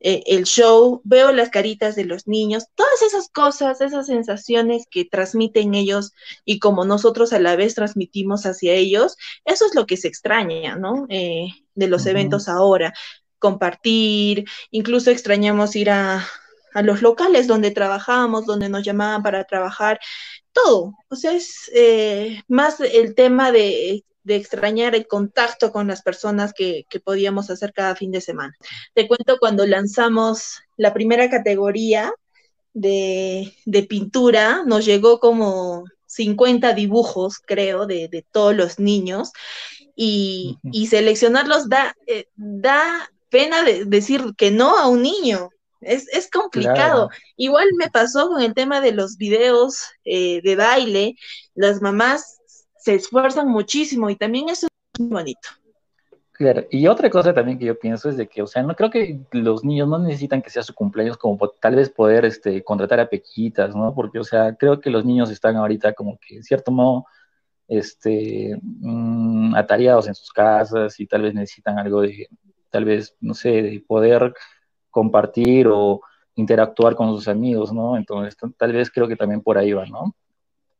eh, 0.00 0.22
el 0.26 0.44
show, 0.44 1.00
veo 1.04 1.32
las 1.32 1.50
caritas 1.50 1.96
de 1.96 2.04
los 2.04 2.26
niños, 2.26 2.66
todas 2.74 3.02
esas 3.02 3.28
cosas, 3.28 3.80
esas 3.80 4.06
sensaciones 4.06 4.86
que 4.90 5.04
transmiten 5.04 5.74
ellos 5.74 6.12
y 6.44 6.58
como 6.58 6.84
nosotros 6.84 7.32
a 7.32 7.40
la 7.40 7.56
vez 7.56 7.74
transmitimos 7.74 8.44
hacia 8.46 8.74
ellos, 8.74 9.16
eso 9.44 9.66
es 9.66 9.74
lo 9.74 9.86
que 9.86 9.96
se 9.96 10.08
extraña, 10.08 10.76
¿no? 10.76 11.06
Eh, 11.08 11.48
de 11.74 11.88
los 11.88 12.06
eventos 12.06 12.48
ahora, 12.48 12.92
compartir, 13.38 14.44
incluso 14.70 15.10
extrañamos 15.10 15.76
ir 15.76 15.90
a, 15.90 16.26
a 16.74 16.82
los 16.82 17.02
locales 17.02 17.46
donde 17.46 17.70
trabajábamos, 17.70 18.46
donde 18.46 18.68
nos 18.68 18.82
llamaban 18.82 19.22
para 19.22 19.44
trabajar, 19.44 20.00
todo. 20.52 20.94
O 21.08 21.16
sea, 21.16 21.32
es 21.32 21.70
eh, 21.74 22.42
más 22.48 22.80
el 22.80 23.14
tema 23.14 23.52
de 23.52 24.04
de 24.24 24.36
extrañar 24.36 24.94
el 24.94 25.06
contacto 25.06 25.70
con 25.70 25.86
las 25.86 26.02
personas 26.02 26.52
que, 26.52 26.86
podíamos 27.04 27.50
hacer 27.50 27.72
cada 27.72 27.94
fin 27.94 28.10
de 28.10 28.20
semana. 28.20 28.54
Te 28.94 29.06
cuento 29.06 29.36
cuando 29.38 29.66
lanzamos 29.66 30.62
la 30.76 30.94
primera 30.94 31.28
categoría 31.30 32.12
de, 32.72 33.52
pintura, 33.88 34.64
nos 34.64 34.84
llegó 34.84 35.20
como 35.20 35.84
50 36.06 36.72
dibujos, 36.72 37.38
creo, 37.38 37.86
de, 37.86 38.24
todos 38.32 38.56
los 38.56 38.78
niños, 38.78 39.32
y, 39.94 40.58
seleccionarlos 40.88 41.68
da, 41.68 41.94
eh, 42.06 42.26
da 42.34 43.10
pena 43.30 43.62
de 43.62 43.84
decir 43.84 44.34
que 44.36 44.50
no 44.50 44.78
a 44.78 44.88
un 44.88 45.02
niño. 45.02 45.50
Es, 45.80 46.30
complicado. 46.30 47.10
Igual 47.36 47.68
me 47.76 47.90
pasó 47.90 48.28
con 48.28 48.40
el 48.40 48.54
tema 48.54 48.80
de 48.80 48.92
los 48.92 49.18
videos 49.18 49.82
eh, 50.04 50.40
de 50.42 50.56
baile. 50.56 51.16
Las 51.54 51.82
mamás 51.82 52.40
se 52.84 52.94
esfuerzan 52.94 53.48
muchísimo 53.48 54.10
y 54.10 54.16
también 54.16 54.50
eso 54.50 54.66
es 54.66 55.00
muy 55.00 55.08
bonito. 55.08 55.48
Claro, 56.32 56.64
y 56.70 56.86
otra 56.86 57.08
cosa 57.08 57.32
también 57.32 57.58
que 57.58 57.64
yo 57.64 57.78
pienso 57.78 58.10
es 58.10 58.18
de 58.18 58.28
que, 58.28 58.42
o 58.42 58.46
sea, 58.46 58.62
no 58.62 58.76
creo 58.76 58.90
que 58.90 59.20
los 59.32 59.64
niños 59.64 59.88
no 59.88 59.98
necesitan 59.98 60.42
que 60.42 60.50
sea 60.50 60.62
su 60.62 60.74
cumpleaños 60.74 61.16
como 61.16 61.38
tal 61.60 61.76
vez 61.76 61.88
poder 61.88 62.26
este, 62.26 62.62
contratar 62.62 63.00
a 63.00 63.08
pequitas, 63.08 63.74
¿no? 63.74 63.94
Porque, 63.94 64.18
o 64.18 64.24
sea, 64.24 64.54
creo 64.54 64.80
que 64.80 64.90
los 64.90 65.04
niños 65.04 65.30
están 65.30 65.56
ahorita 65.56 65.94
como 65.94 66.18
que, 66.18 66.36
en 66.36 66.42
cierto 66.42 66.72
modo, 66.72 67.06
este, 67.68 68.58
mm, 68.62 69.54
atareados 69.54 70.06
en 70.08 70.14
sus 70.14 70.30
casas 70.30 71.00
y 71.00 71.06
tal 71.06 71.22
vez 71.22 71.32
necesitan 71.32 71.78
algo 71.78 72.02
de, 72.02 72.28
tal 72.68 72.84
vez, 72.84 73.16
no 73.20 73.32
sé, 73.32 73.62
de 73.62 73.84
poder 73.86 74.34
compartir 74.90 75.68
o 75.68 76.02
interactuar 76.34 76.96
con 76.96 77.14
sus 77.14 77.28
amigos, 77.28 77.72
¿no? 77.72 77.96
Entonces, 77.96 78.36
tal 78.58 78.72
vez 78.72 78.90
creo 78.90 79.08
que 79.08 79.16
también 79.16 79.40
por 79.40 79.56
ahí 79.56 79.72
va, 79.72 79.86
¿no? 79.86 80.14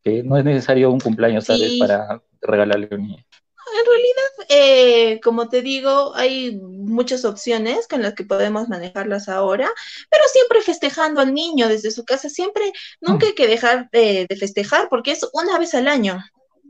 Que 0.04 0.22
no 0.22 0.36
es 0.36 0.44
necesario 0.44 0.90
un 0.90 1.00
cumpleaños, 1.00 1.46
¿sabes? 1.46 1.78
Para 1.78 2.22
regalarle 2.42 2.88
un 2.92 3.02
niño. 3.02 3.16
En 3.16 3.86
realidad, 3.86 4.46
eh, 4.50 5.20
como 5.20 5.48
te 5.48 5.62
digo, 5.62 6.14
hay 6.14 6.56
muchas 6.56 7.24
opciones 7.24 7.88
con 7.88 8.02
las 8.02 8.12
que 8.12 8.24
podemos 8.24 8.68
manejarlas 8.68 9.28
ahora, 9.28 9.68
pero 10.10 10.22
siempre 10.30 10.60
festejando 10.60 11.20
al 11.20 11.32
niño 11.32 11.68
desde 11.68 11.90
su 11.90 12.04
casa, 12.04 12.28
siempre, 12.28 12.70
nunca 13.00 13.26
hay 13.26 13.34
que 13.34 13.48
dejar 13.48 13.88
de, 13.90 14.26
de 14.28 14.36
festejar 14.36 14.88
porque 14.90 15.12
es 15.12 15.26
una 15.32 15.58
vez 15.58 15.74
al 15.74 15.88
año, 15.88 16.22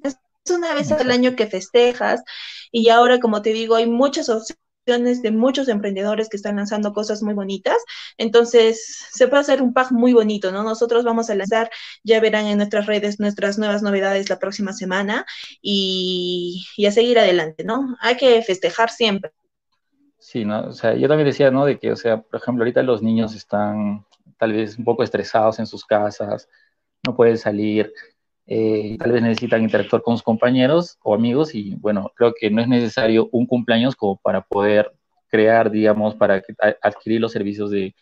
es 0.05 0.17
una 0.51 0.73
vez 0.75 0.93
al 0.93 1.11
año 1.11 1.35
que 1.35 1.49
festejas 1.49 2.23
y 2.71 2.89
ahora, 2.89 3.19
como 3.19 3.43
te 3.43 3.53
digo, 3.53 3.75
hay 3.75 3.87
muchas 3.87 4.29
opciones 4.29 4.64
de 4.87 5.31
muchos 5.31 5.69
emprendedores 5.69 6.29
que 6.29 6.37
están 6.37 6.57
lanzando 6.57 6.93
cosas 6.93 7.23
muy 7.23 7.35
bonitas. 7.35 7.77
Entonces, 8.19 9.07
se 9.11 9.29
puede 9.29 9.41
hacer 9.41 9.63
un 9.63 9.73
pack 9.73 9.93
muy 9.93 10.13
bonito, 10.13 10.53
¿no? 10.53 10.63
Nosotros 10.63 11.05
vamos 11.05 11.31
a 11.31 11.35
lanzar, 11.35 11.71
ya 12.03 12.21
verán 12.21 12.47
en 12.47 12.59
nuestras 12.59 12.87
redes 12.87 13.19
nuestras 13.19 13.59
nuevas 13.59 13.83
novedades 13.83 14.29
la 14.29 14.39
próxima 14.39 14.73
semana 14.73 15.25
y, 15.63 16.67
a 16.87 16.91
seguir 16.91 17.19
adelante, 17.19 17.65
¿no? 17.65 17.97
Hay 18.01 18.17
que 18.17 18.43
festejar 18.43 18.91
siempre. 18.91 19.33
Sí, 20.19 20.45
¿no? 20.45 20.69
O 20.69 20.73
sea, 20.73 20.95
yo 20.95 21.09
también 21.09 21.27
decía, 21.27 21.51
¿no? 21.51 21.65
De 21.65 21.79
que, 21.79 21.93
o 21.93 21.97
sea, 21.97 22.21
por 22.21 22.41
ejemplo, 22.41 22.63
ahorita 22.63 22.83
los 22.83 23.03
niños 23.03 23.35
están 23.35 24.05
tal 24.39 24.53
vez 24.53 24.79
un 24.79 24.85
poco 24.85 25.03
estresados 25.03 25.59
en 25.59 25.67
sus 25.67 25.85
casas, 25.85 26.49
no 27.07 27.15
pueden 27.15 27.39
salir, 27.39 27.93
eh, 28.47 28.97
tal 28.99 29.13
vez 29.13 29.23
necesitan 29.23 29.63
interactuar 29.63 30.03
con 30.03 30.17
sus 30.17 30.23
compañeros 30.23 30.99
o 31.03 31.15
amigos 31.15 31.55
y 31.55 31.75
bueno, 31.77 32.13
creo 32.15 32.35
que 32.39 32.51
no 32.51 32.61
es 32.61 32.69
necesario 32.69 33.29
un 33.33 33.47
cumpleaños 33.47 33.97
como 33.97 34.17
para 34.17 34.43
poder 34.43 34.93
crear, 35.29 35.71
digamos, 35.71 36.15
para 36.15 36.43
adquirir 36.83 37.21
los 37.21 37.33
servicios 37.33 37.71
de, 37.71 37.95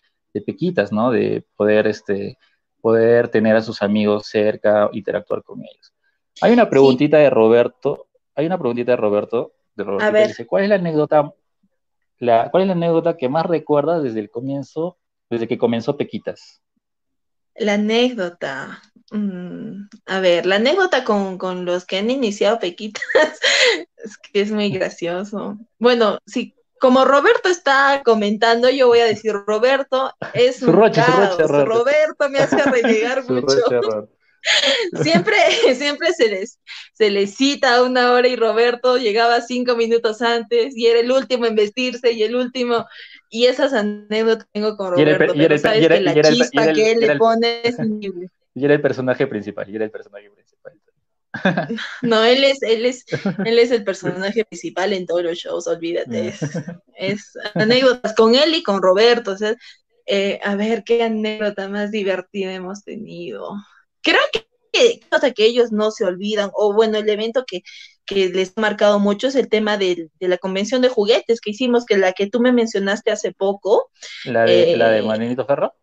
Pequitas, 0.46 0.90
¿no? 0.92 1.10
De 1.10 1.44
poder, 1.56 1.86
este, 1.86 2.38
poder 2.80 3.28
tener 3.28 3.54
a 3.54 3.60
sus 3.60 3.82
amigos 3.82 4.26
cerca, 4.26 4.88
interactuar 4.92 5.42
con 5.42 5.60
ellos. 5.60 5.92
Hay 6.40 6.54
una 6.54 6.70
preguntita 6.70 7.18
de 7.18 7.28
Roberto, 7.28 8.08
hay 8.34 8.46
una 8.46 8.58
preguntita 8.58 8.92
de 8.92 8.96
Roberto, 8.96 9.52
de 9.74 9.84
Roberto 9.84 10.12
que 10.12 10.26
dice, 10.28 10.46
¿cuál 10.46 10.62
es 10.62 10.68
la 10.70 10.76
anécdota, 10.76 11.34
la, 12.18 12.50
cuál 12.50 12.62
es 12.62 12.66
la 12.66 12.72
anécdota 12.72 13.18
que 13.18 13.28
más 13.28 13.44
recuerdas 13.44 14.02
desde 14.02 14.20
el 14.20 14.30
comienzo, 14.30 14.96
desde 15.28 15.46
que 15.46 15.58
comenzó 15.58 15.98
Pequitas? 15.98 16.62
La 17.54 17.74
anécdota. 17.74 18.80
Mm, 19.12 19.88
a 20.06 20.20
ver, 20.20 20.46
la 20.46 20.56
anécdota 20.56 21.04
con, 21.04 21.64
los 21.66 21.84
que 21.84 21.98
han 21.98 22.10
iniciado 22.10 22.58
Pequitas 22.58 23.02
es 23.98 24.16
que 24.16 24.40
es 24.40 24.50
muy 24.50 24.70
gracioso. 24.70 25.58
Bueno, 25.78 26.18
sí, 26.26 26.54
como 26.80 27.04
Roberto 27.04 27.48
está 27.48 28.02
comentando, 28.04 28.70
yo 28.70 28.88
voy 28.88 29.00
a 29.00 29.04
decir, 29.04 29.32
Roberto 29.46 30.12
es 30.32 30.62
un 30.62 30.72
Roberto 30.72 32.28
me 32.30 32.38
hace 32.38 32.62
renegar 32.62 33.24
mucho. 33.28 34.08
siempre, 35.02 35.36
siempre 35.74 36.12
se 36.14 36.28
les, 36.28 36.58
se 36.94 37.10
les 37.10 37.36
cita 37.36 37.82
una 37.82 38.12
hora 38.12 38.26
y 38.26 38.34
Roberto 38.34 38.96
llegaba 38.96 39.40
cinco 39.40 39.76
minutos 39.76 40.22
antes 40.22 40.76
y 40.76 40.86
era 40.86 41.00
el 41.00 41.12
último 41.12 41.46
en 41.46 41.54
vestirse 41.54 42.12
y 42.12 42.22
el 42.22 42.34
último, 42.34 42.86
y 43.28 43.44
esas 43.44 43.72
anécdotas 43.72 44.48
tengo 44.52 44.76
con 44.76 44.92
Roberto, 44.92 45.34
pero 45.36 45.58
sabes 45.58 45.86
que 45.86 46.00
la 46.00 46.20
chispa 46.22 46.72
que 46.72 46.92
él 46.92 47.00
le 47.00 47.16
pone 47.16 47.60
es. 47.62 47.76
Y 48.54 48.64
era 48.64 48.74
el 48.74 48.82
personaje 48.82 49.26
principal, 49.26 49.68
y 49.68 49.76
era 49.76 49.84
el 49.84 49.90
personaje 49.90 50.30
principal. 50.30 50.72
No, 52.02 52.22
él 52.24 52.44
es, 52.44 52.62
él 52.62 52.84
es, 52.84 53.04
él 53.46 53.58
es 53.58 53.70
el 53.70 53.84
personaje 53.84 54.44
principal 54.44 54.92
en 54.92 55.06
todos 55.06 55.22
los 55.22 55.38
shows, 55.38 55.66
olvídate. 55.66 56.34
Es, 56.94 57.32
anécdotas 57.54 58.14
con 58.14 58.34
él 58.34 58.54
y 58.54 58.62
con 58.62 58.80
Roberto. 58.80 59.32
O 59.32 59.36
sea, 59.36 59.56
eh, 60.06 60.38
a 60.44 60.54
ver 60.54 60.84
qué 60.84 61.02
anécdota 61.02 61.68
más 61.68 61.90
divertida 61.90 62.52
hemos 62.52 62.84
tenido. 62.84 63.54
Creo 64.02 64.20
que, 64.32 64.46
que, 64.72 65.00
que 65.34 65.44
ellos 65.44 65.72
no 65.72 65.90
se 65.90 66.04
olvidan, 66.04 66.50
o 66.54 66.74
bueno, 66.74 66.98
el 66.98 67.08
evento 67.08 67.44
que, 67.46 67.62
que 68.04 68.28
les 68.28 68.52
ha 68.56 68.60
marcado 68.60 68.98
mucho 68.98 69.28
es 69.28 69.34
el 69.34 69.48
tema 69.48 69.76
de, 69.78 70.10
la 70.20 70.38
convención 70.38 70.82
de 70.82 70.88
juguetes 70.88 71.40
que 71.40 71.50
hicimos, 71.50 71.84
que 71.84 71.96
la 71.96 72.12
que 72.12 72.28
tú 72.28 72.40
me 72.40 72.52
mencionaste 72.52 73.10
hace 73.10 73.32
poco. 73.32 73.90
¿La 74.24 74.44
de, 74.44 74.76
¿la 74.76 74.90
de 74.90 75.00
eh, 75.00 75.02
Marianito 75.02 75.44
Ferro? 75.46 75.74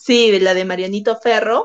Sí, 0.00 0.38
la 0.40 0.54
de 0.54 0.64
Marianito 0.64 1.18
Ferro, 1.20 1.64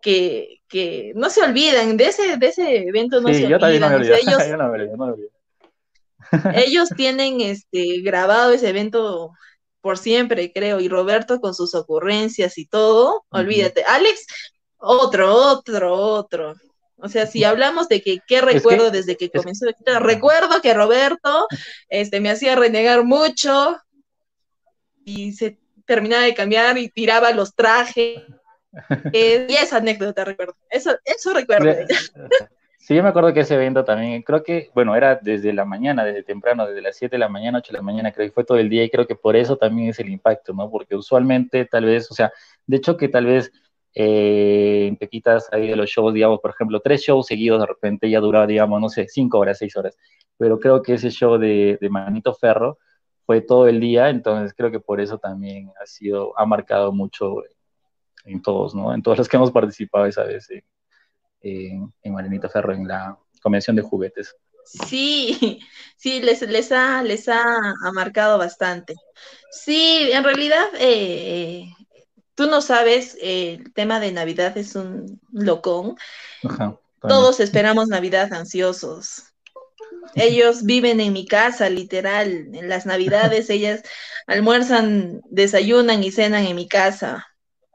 que, 0.00 0.60
que 0.68 1.12
no 1.16 1.30
se 1.30 1.42
olvidan, 1.42 1.96
de 1.96 2.04
ese, 2.06 2.36
de 2.36 2.46
ese 2.46 2.88
evento 2.88 3.20
no 3.20 3.28
se 3.28 3.44
olvidan. 3.44 3.60
ellos, 6.54 6.88
tienen 6.96 7.40
este 7.40 8.00
grabado 8.02 8.52
ese 8.52 8.68
evento 8.68 9.32
por 9.80 9.98
siempre, 9.98 10.52
creo, 10.52 10.80
y 10.80 10.88
Roberto 10.88 11.40
con 11.40 11.54
sus 11.54 11.74
ocurrencias 11.74 12.56
y 12.56 12.66
todo, 12.66 13.24
olvídate. 13.30 13.82
Alex, 13.84 14.26
otro, 14.78 15.34
otro, 15.34 15.94
otro. 15.94 16.54
O 16.96 17.08
sea, 17.08 17.26
si 17.26 17.42
hablamos 17.42 17.88
de 17.88 18.00
que 18.00 18.20
qué 18.28 18.40
recuerdo 18.40 18.92
desde 18.92 19.16
que 19.16 19.28
comenzó, 19.28 19.66
recuerdo 19.98 20.62
que 20.62 20.72
Roberto 20.72 21.48
este, 21.88 22.20
me 22.20 22.30
hacía 22.30 22.54
renegar 22.54 23.02
mucho 23.04 23.76
y 25.04 25.32
se 25.32 25.58
terminaba 25.92 26.22
de 26.22 26.32
cambiar 26.32 26.78
y 26.78 26.88
tiraba 26.88 27.32
los 27.32 27.54
trajes 27.54 28.22
eh, 29.12 29.46
y 29.50 29.52
esa 29.52 29.76
anécdota 29.76 30.24
recuerdo. 30.24 30.54
Eso, 30.70 30.92
eso 31.04 31.34
recuerdo. 31.34 31.70
Sí, 32.78 32.94
yo 32.96 33.02
me 33.02 33.10
acuerdo 33.10 33.34
que 33.34 33.40
ese 33.40 33.56
evento 33.56 33.84
también, 33.84 34.22
creo 34.22 34.42
que, 34.42 34.70
bueno, 34.74 34.96
era 34.96 35.16
desde 35.16 35.52
la 35.52 35.66
mañana, 35.66 36.02
desde 36.02 36.22
temprano, 36.22 36.66
desde 36.66 36.80
las 36.80 36.96
7 36.96 37.14
de 37.14 37.20
la 37.20 37.28
mañana, 37.28 37.58
8 37.58 37.72
de 37.72 37.78
la 37.78 37.82
mañana, 37.82 38.10
creo 38.10 38.26
que 38.26 38.32
fue 38.32 38.44
todo 38.44 38.56
el 38.56 38.70
día 38.70 38.82
y 38.82 38.90
creo 38.90 39.06
que 39.06 39.14
por 39.14 39.36
eso 39.36 39.56
también 39.58 39.90
es 39.90 40.00
el 40.00 40.08
impacto, 40.08 40.54
¿no? 40.54 40.70
Porque 40.70 40.96
usualmente 40.96 41.66
tal 41.66 41.84
vez, 41.84 42.10
o 42.10 42.14
sea, 42.14 42.32
de 42.66 42.78
hecho 42.78 42.96
que 42.96 43.08
tal 43.08 43.26
vez 43.26 43.52
eh, 43.94 44.86
en 44.88 44.96
Pequitas 44.96 45.48
ahí 45.52 45.68
de 45.68 45.76
los 45.76 45.90
shows, 45.90 46.14
digamos, 46.14 46.40
por 46.40 46.52
ejemplo, 46.52 46.80
tres 46.80 47.02
shows 47.02 47.26
seguidos 47.26 47.60
de 47.60 47.66
repente 47.66 48.08
ya 48.08 48.20
duraba, 48.20 48.46
digamos, 48.46 48.80
no 48.80 48.88
sé, 48.88 49.06
cinco 49.08 49.38
horas, 49.38 49.58
seis 49.58 49.76
horas, 49.76 49.96
pero 50.38 50.58
creo 50.58 50.80
que 50.82 50.94
ese 50.94 51.10
show 51.10 51.36
de, 51.38 51.78
de 51.80 51.88
Manito 51.90 52.34
Ferro 52.34 52.78
fue 53.26 53.40
todo 53.40 53.68
el 53.68 53.80
día, 53.80 54.08
entonces 54.08 54.54
creo 54.56 54.70
que 54.70 54.80
por 54.80 55.00
eso 55.00 55.18
también 55.18 55.70
ha 55.80 55.86
sido, 55.86 56.38
ha 56.38 56.44
marcado 56.44 56.92
mucho 56.92 57.42
en 58.24 58.42
todos, 58.42 58.74
¿no? 58.74 58.94
En 58.94 59.02
todos 59.02 59.18
los 59.18 59.28
que 59.28 59.36
hemos 59.36 59.50
participado 59.50 60.06
esa 60.06 60.24
vez 60.24 60.48
en, 61.40 61.92
en 62.02 62.12
Marinita 62.12 62.48
Ferro, 62.48 62.72
en 62.72 62.86
la 62.86 63.16
convención 63.42 63.76
de 63.76 63.82
juguetes. 63.82 64.36
Sí, 64.64 65.60
sí, 65.96 66.20
les, 66.20 66.42
les, 66.42 66.72
ha, 66.72 67.02
les 67.02 67.28
ha, 67.28 67.44
marcado 67.92 68.38
bastante. 68.38 68.94
Sí, 69.50 70.10
en 70.12 70.24
realidad, 70.24 70.64
eh, 70.78 71.66
tú 72.34 72.46
no 72.46 72.60
sabes, 72.60 73.16
el 73.20 73.72
tema 73.72 74.00
de 74.00 74.12
Navidad 74.12 74.56
es 74.56 74.76
un 74.76 75.20
locón. 75.32 75.96
Todos 77.00 77.40
esperamos 77.40 77.88
Navidad 77.88 78.32
ansiosos. 78.32 79.31
Ellos 80.14 80.64
viven 80.64 81.00
en 81.00 81.12
mi 81.12 81.26
casa, 81.26 81.68
literal. 81.68 82.48
En 82.54 82.68
las 82.68 82.86
Navidades 82.86 83.50
ellas 83.50 83.82
almuerzan, 84.26 85.22
desayunan 85.30 86.02
y 86.02 86.10
cenan 86.10 86.46
en 86.46 86.56
mi 86.56 86.68
casa 86.68 87.26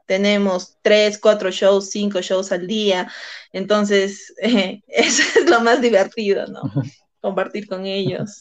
tenemos 0.08 0.78
tres, 0.80 1.20
cuatro 1.20 1.50
shows, 1.50 1.90
cinco 1.90 2.20
shows 2.22 2.50
al 2.50 2.66
día. 2.66 3.08
Entonces, 3.52 4.34
eso 4.40 5.22
es 5.38 5.48
lo 5.48 5.60
más 5.60 5.80
divertido, 5.80 6.46
¿no? 6.46 6.62
Compartir 7.20 7.68
con 7.68 7.84
ellos. 7.84 8.38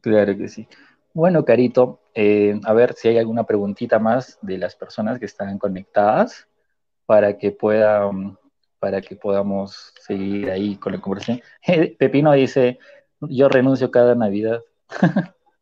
Claro 0.00 0.36
que 0.36 0.48
sí. 0.48 0.66
Bueno, 1.12 1.44
Carito, 1.44 2.00
eh, 2.14 2.58
a 2.64 2.72
ver 2.72 2.94
si 2.94 3.08
hay 3.08 3.18
alguna 3.18 3.44
preguntita 3.44 3.98
más 3.98 4.38
de 4.40 4.58
las 4.58 4.76
personas 4.76 5.18
que 5.18 5.26
están 5.26 5.58
conectadas 5.58 6.46
para 7.04 7.36
que 7.36 7.50
puedan, 7.50 8.38
para 8.80 9.00
que 9.00 9.14
podamos 9.14 9.92
seguir 10.00 10.50
ahí 10.50 10.76
con 10.76 10.92
la 10.92 11.00
conversación. 11.00 11.42
Pepino 11.98 12.32
dice, 12.32 12.78
yo 13.20 13.48
renuncio 13.48 13.90
cada 13.90 14.14
Navidad. 14.14 14.60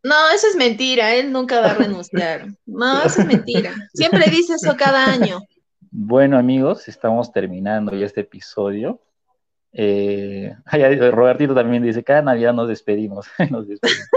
No, 0.02 0.14
eso 0.34 0.46
es 0.46 0.56
mentira, 0.56 1.14
él 1.14 1.32
nunca 1.32 1.60
va 1.60 1.72
a 1.72 1.74
renunciar. 1.74 2.46
No, 2.64 3.02
eso 3.02 3.20
es 3.20 3.26
mentira. 3.26 3.74
Siempre 3.92 4.30
dice 4.30 4.54
eso 4.54 4.76
cada 4.78 5.04
año. 5.06 5.40
Bueno, 5.90 6.38
amigos, 6.38 6.86
estamos 6.88 7.32
terminando 7.32 7.94
ya 7.94 8.06
este 8.06 8.20
episodio. 8.20 9.00
Eh, 9.72 10.54
Robertito 11.12 11.54
también 11.54 11.82
dice, 11.82 12.04
cada 12.04 12.22
Navidad 12.22 12.54
nos 12.54 12.68
despedimos. 12.68 13.26
nos 13.50 13.66
despedimos. 13.66 14.08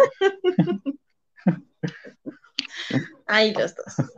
Ahí 3.25 3.53
los 3.53 3.73
dos. 3.75 4.10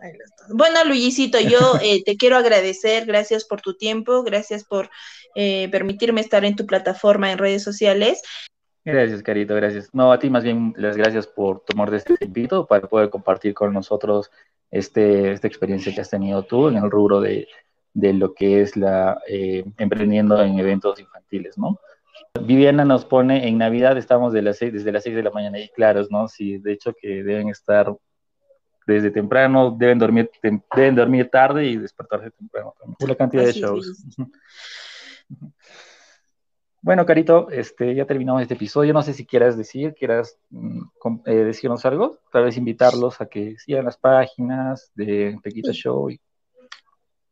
Bueno, 0.56 0.86
Luisito, 0.86 1.40
yo 1.40 1.58
eh, 1.82 2.04
te 2.04 2.16
quiero 2.16 2.38
agradecer, 2.38 3.06
gracias 3.06 3.44
por 3.44 3.62
tu 3.62 3.76
tiempo, 3.76 4.24
gracias 4.24 4.64
por 4.64 4.90
eh, 5.34 5.68
permitirme 5.72 6.22
estar 6.22 6.46
en 6.46 6.56
tu 6.56 6.68
plataforma 6.68 7.32
en 7.32 7.40
redes 7.40 7.64
sociales. 7.64 8.22
Gracias, 8.86 9.24
Carito, 9.24 9.56
gracias. 9.56 9.90
No, 9.94 10.12
a 10.12 10.20
ti 10.20 10.30
más 10.30 10.44
bien 10.44 10.74
las 10.78 10.96
gracias 10.96 11.26
por 11.26 11.62
tomarte 11.66 11.96
este 11.96 12.16
invito 12.22 12.68
para 12.68 12.88
poder 12.88 13.10
compartir 13.10 13.54
con 13.54 13.74
nosotros 13.74 14.30
este, 14.70 15.32
esta 15.32 15.48
experiencia 15.48 15.94
que 15.94 16.02
has 16.02 16.10
tenido 16.10 16.44
tú 16.44 16.68
en 16.68 16.76
el 16.76 16.92
rubro 16.92 17.20
de, 17.20 17.48
lo 17.94 18.34
que 18.34 18.62
es 18.62 18.78
la 18.78 19.22
eh, 19.28 19.64
emprendiendo 19.78 20.40
en 20.44 20.60
eventos 20.60 21.00
infantiles, 21.00 21.58
¿no? 21.58 21.80
Viviana 22.42 22.84
nos 22.84 23.06
pone, 23.06 23.48
en 23.48 23.58
Navidad 23.58 23.98
estamos 23.98 24.34
de 24.34 24.42
las 24.42 24.58
seis, 24.58 24.74
desde 24.74 24.92
las 24.92 25.04
6 25.04 25.16
de 25.16 25.24
la 25.24 25.32
mañana 25.32 25.60
y 25.60 25.70
claros, 25.70 26.12
¿no? 26.12 26.28
Sí, 26.28 26.58
de 26.58 26.74
hecho 26.74 26.94
que 27.00 27.24
deben 27.24 27.50
estar 27.50 27.96
desde 28.86 29.12
temprano, 29.12 29.72
deben 29.72 30.00
dormir, 30.00 30.30
deben 30.42 30.96
dormir 30.96 31.30
tarde 31.30 31.66
y 31.66 31.78
despertarse 31.78 32.32
temprano 32.32 32.74
también, 32.78 32.96
por 33.00 33.10
la 33.10 33.16
cantidad 33.16 33.46
de 33.46 33.54
shows. 33.54 34.06
Bueno, 36.84 37.06
Carito, 37.06 37.50
este, 37.50 37.96
ya 37.96 38.06
terminamos 38.06 38.42
este 38.42 38.56
episodio. 38.56 38.92
No 38.92 39.02
sé 39.02 39.14
si 39.14 39.26
quieras 39.26 39.56
decir, 39.56 39.94
quieras 39.94 40.38
mm, 40.50 40.82
eh, 41.26 41.36
decirnos 41.36 41.86
algo, 41.86 42.20
tal 42.30 42.44
vez 42.44 42.58
invitarlos 42.58 43.22
a 43.22 43.28
que 43.28 43.58
sigan 43.58 43.86
las 43.86 43.98
páginas 43.98 44.92
de 44.94 45.40
Pequita 45.42 45.72
Show 45.72 46.10
y 46.10 46.20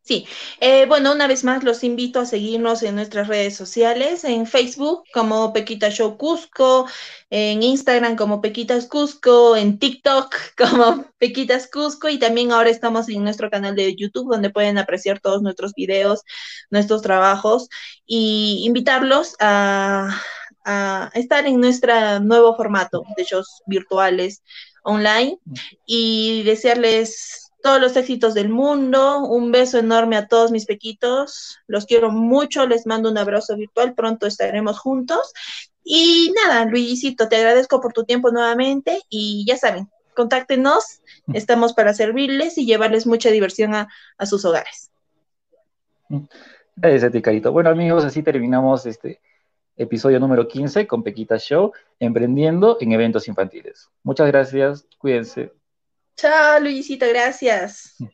Sí, 0.03 0.25
eh, 0.59 0.87
bueno, 0.87 1.13
una 1.13 1.27
vez 1.27 1.43
más 1.43 1.63
los 1.63 1.83
invito 1.83 2.19
a 2.19 2.25
seguirnos 2.25 2.81
en 2.81 2.95
nuestras 2.95 3.27
redes 3.27 3.55
sociales, 3.55 4.23
en 4.23 4.47
Facebook 4.47 5.03
como 5.13 5.53
Pequita 5.53 5.91
Show 5.91 6.17
Cusco, 6.17 6.87
en 7.29 7.61
Instagram 7.61 8.15
como 8.15 8.41
Pequitas 8.41 8.87
Cusco, 8.87 9.55
en 9.55 9.77
TikTok 9.77 10.35
como 10.57 11.05
Pequitas 11.19 11.69
Cusco 11.71 12.09
y 12.09 12.17
también 12.17 12.51
ahora 12.51 12.71
estamos 12.71 13.09
en 13.09 13.23
nuestro 13.23 13.51
canal 13.51 13.75
de 13.75 13.95
YouTube 13.95 14.31
donde 14.31 14.49
pueden 14.49 14.79
apreciar 14.79 15.19
todos 15.19 15.43
nuestros 15.43 15.73
videos, 15.75 16.21
nuestros 16.71 17.03
trabajos 17.03 17.69
y 18.07 18.63
invitarlos 18.65 19.35
a, 19.39 20.19
a 20.65 21.11
estar 21.13 21.45
en 21.45 21.59
nuestro 21.61 22.19
nuevo 22.21 22.55
formato 22.55 23.03
de 23.15 23.23
shows 23.23 23.61
virtuales 23.67 24.41
online 24.83 25.37
y 25.85 26.41
desearles 26.43 27.50
todos 27.61 27.79
los 27.79 27.95
éxitos 27.95 28.33
del 28.33 28.49
mundo. 28.49 29.25
Un 29.25 29.51
beso 29.51 29.77
enorme 29.79 30.17
a 30.17 30.27
todos 30.27 30.51
mis 30.51 30.65
pequitos. 30.65 31.57
Los 31.67 31.85
quiero 31.85 32.11
mucho. 32.11 32.67
Les 32.67 32.85
mando 32.85 33.09
un 33.09 33.17
abrazo 33.17 33.55
virtual. 33.55 33.93
Pronto 33.93 34.27
estaremos 34.27 34.79
juntos. 34.79 35.33
Y 35.83 36.33
nada, 36.35 36.65
Luisito, 36.65 37.27
te 37.27 37.37
agradezco 37.37 37.81
por 37.81 37.93
tu 37.93 38.03
tiempo 38.03 38.31
nuevamente. 38.31 39.01
Y 39.09 39.45
ya 39.47 39.57
saben, 39.57 39.89
contáctenos. 40.13 41.01
Estamos 41.33 41.73
para 41.73 41.93
servirles 41.93 42.57
y 42.57 42.65
llevarles 42.65 43.07
mucha 43.07 43.29
diversión 43.29 43.73
a, 43.73 43.87
sus 44.25 44.45
hogares. 44.45 44.91
Gracias 46.75 47.03
a 47.03 47.11
ti, 47.11 47.21
Carito. 47.21 47.51
Bueno, 47.51 47.69
amigos, 47.69 48.03
así 48.03 48.21
terminamos 48.21 48.85
este 48.85 49.21
episodio 49.77 50.19
número 50.19 50.47
15 50.47 50.85
con 50.85 51.03
Pequita 51.03 51.37
Show, 51.37 51.71
emprendiendo 51.99 52.77
en 52.81 52.91
eventos 52.91 53.27
infantiles. 53.27 53.89
Muchas 54.03 54.27
gracias. 54.27 54.85
Cuídense. 54.97 55.60
Chao, 56.21 56.59
Luisito, 56.59 57.05
gracias. 57.07 57.95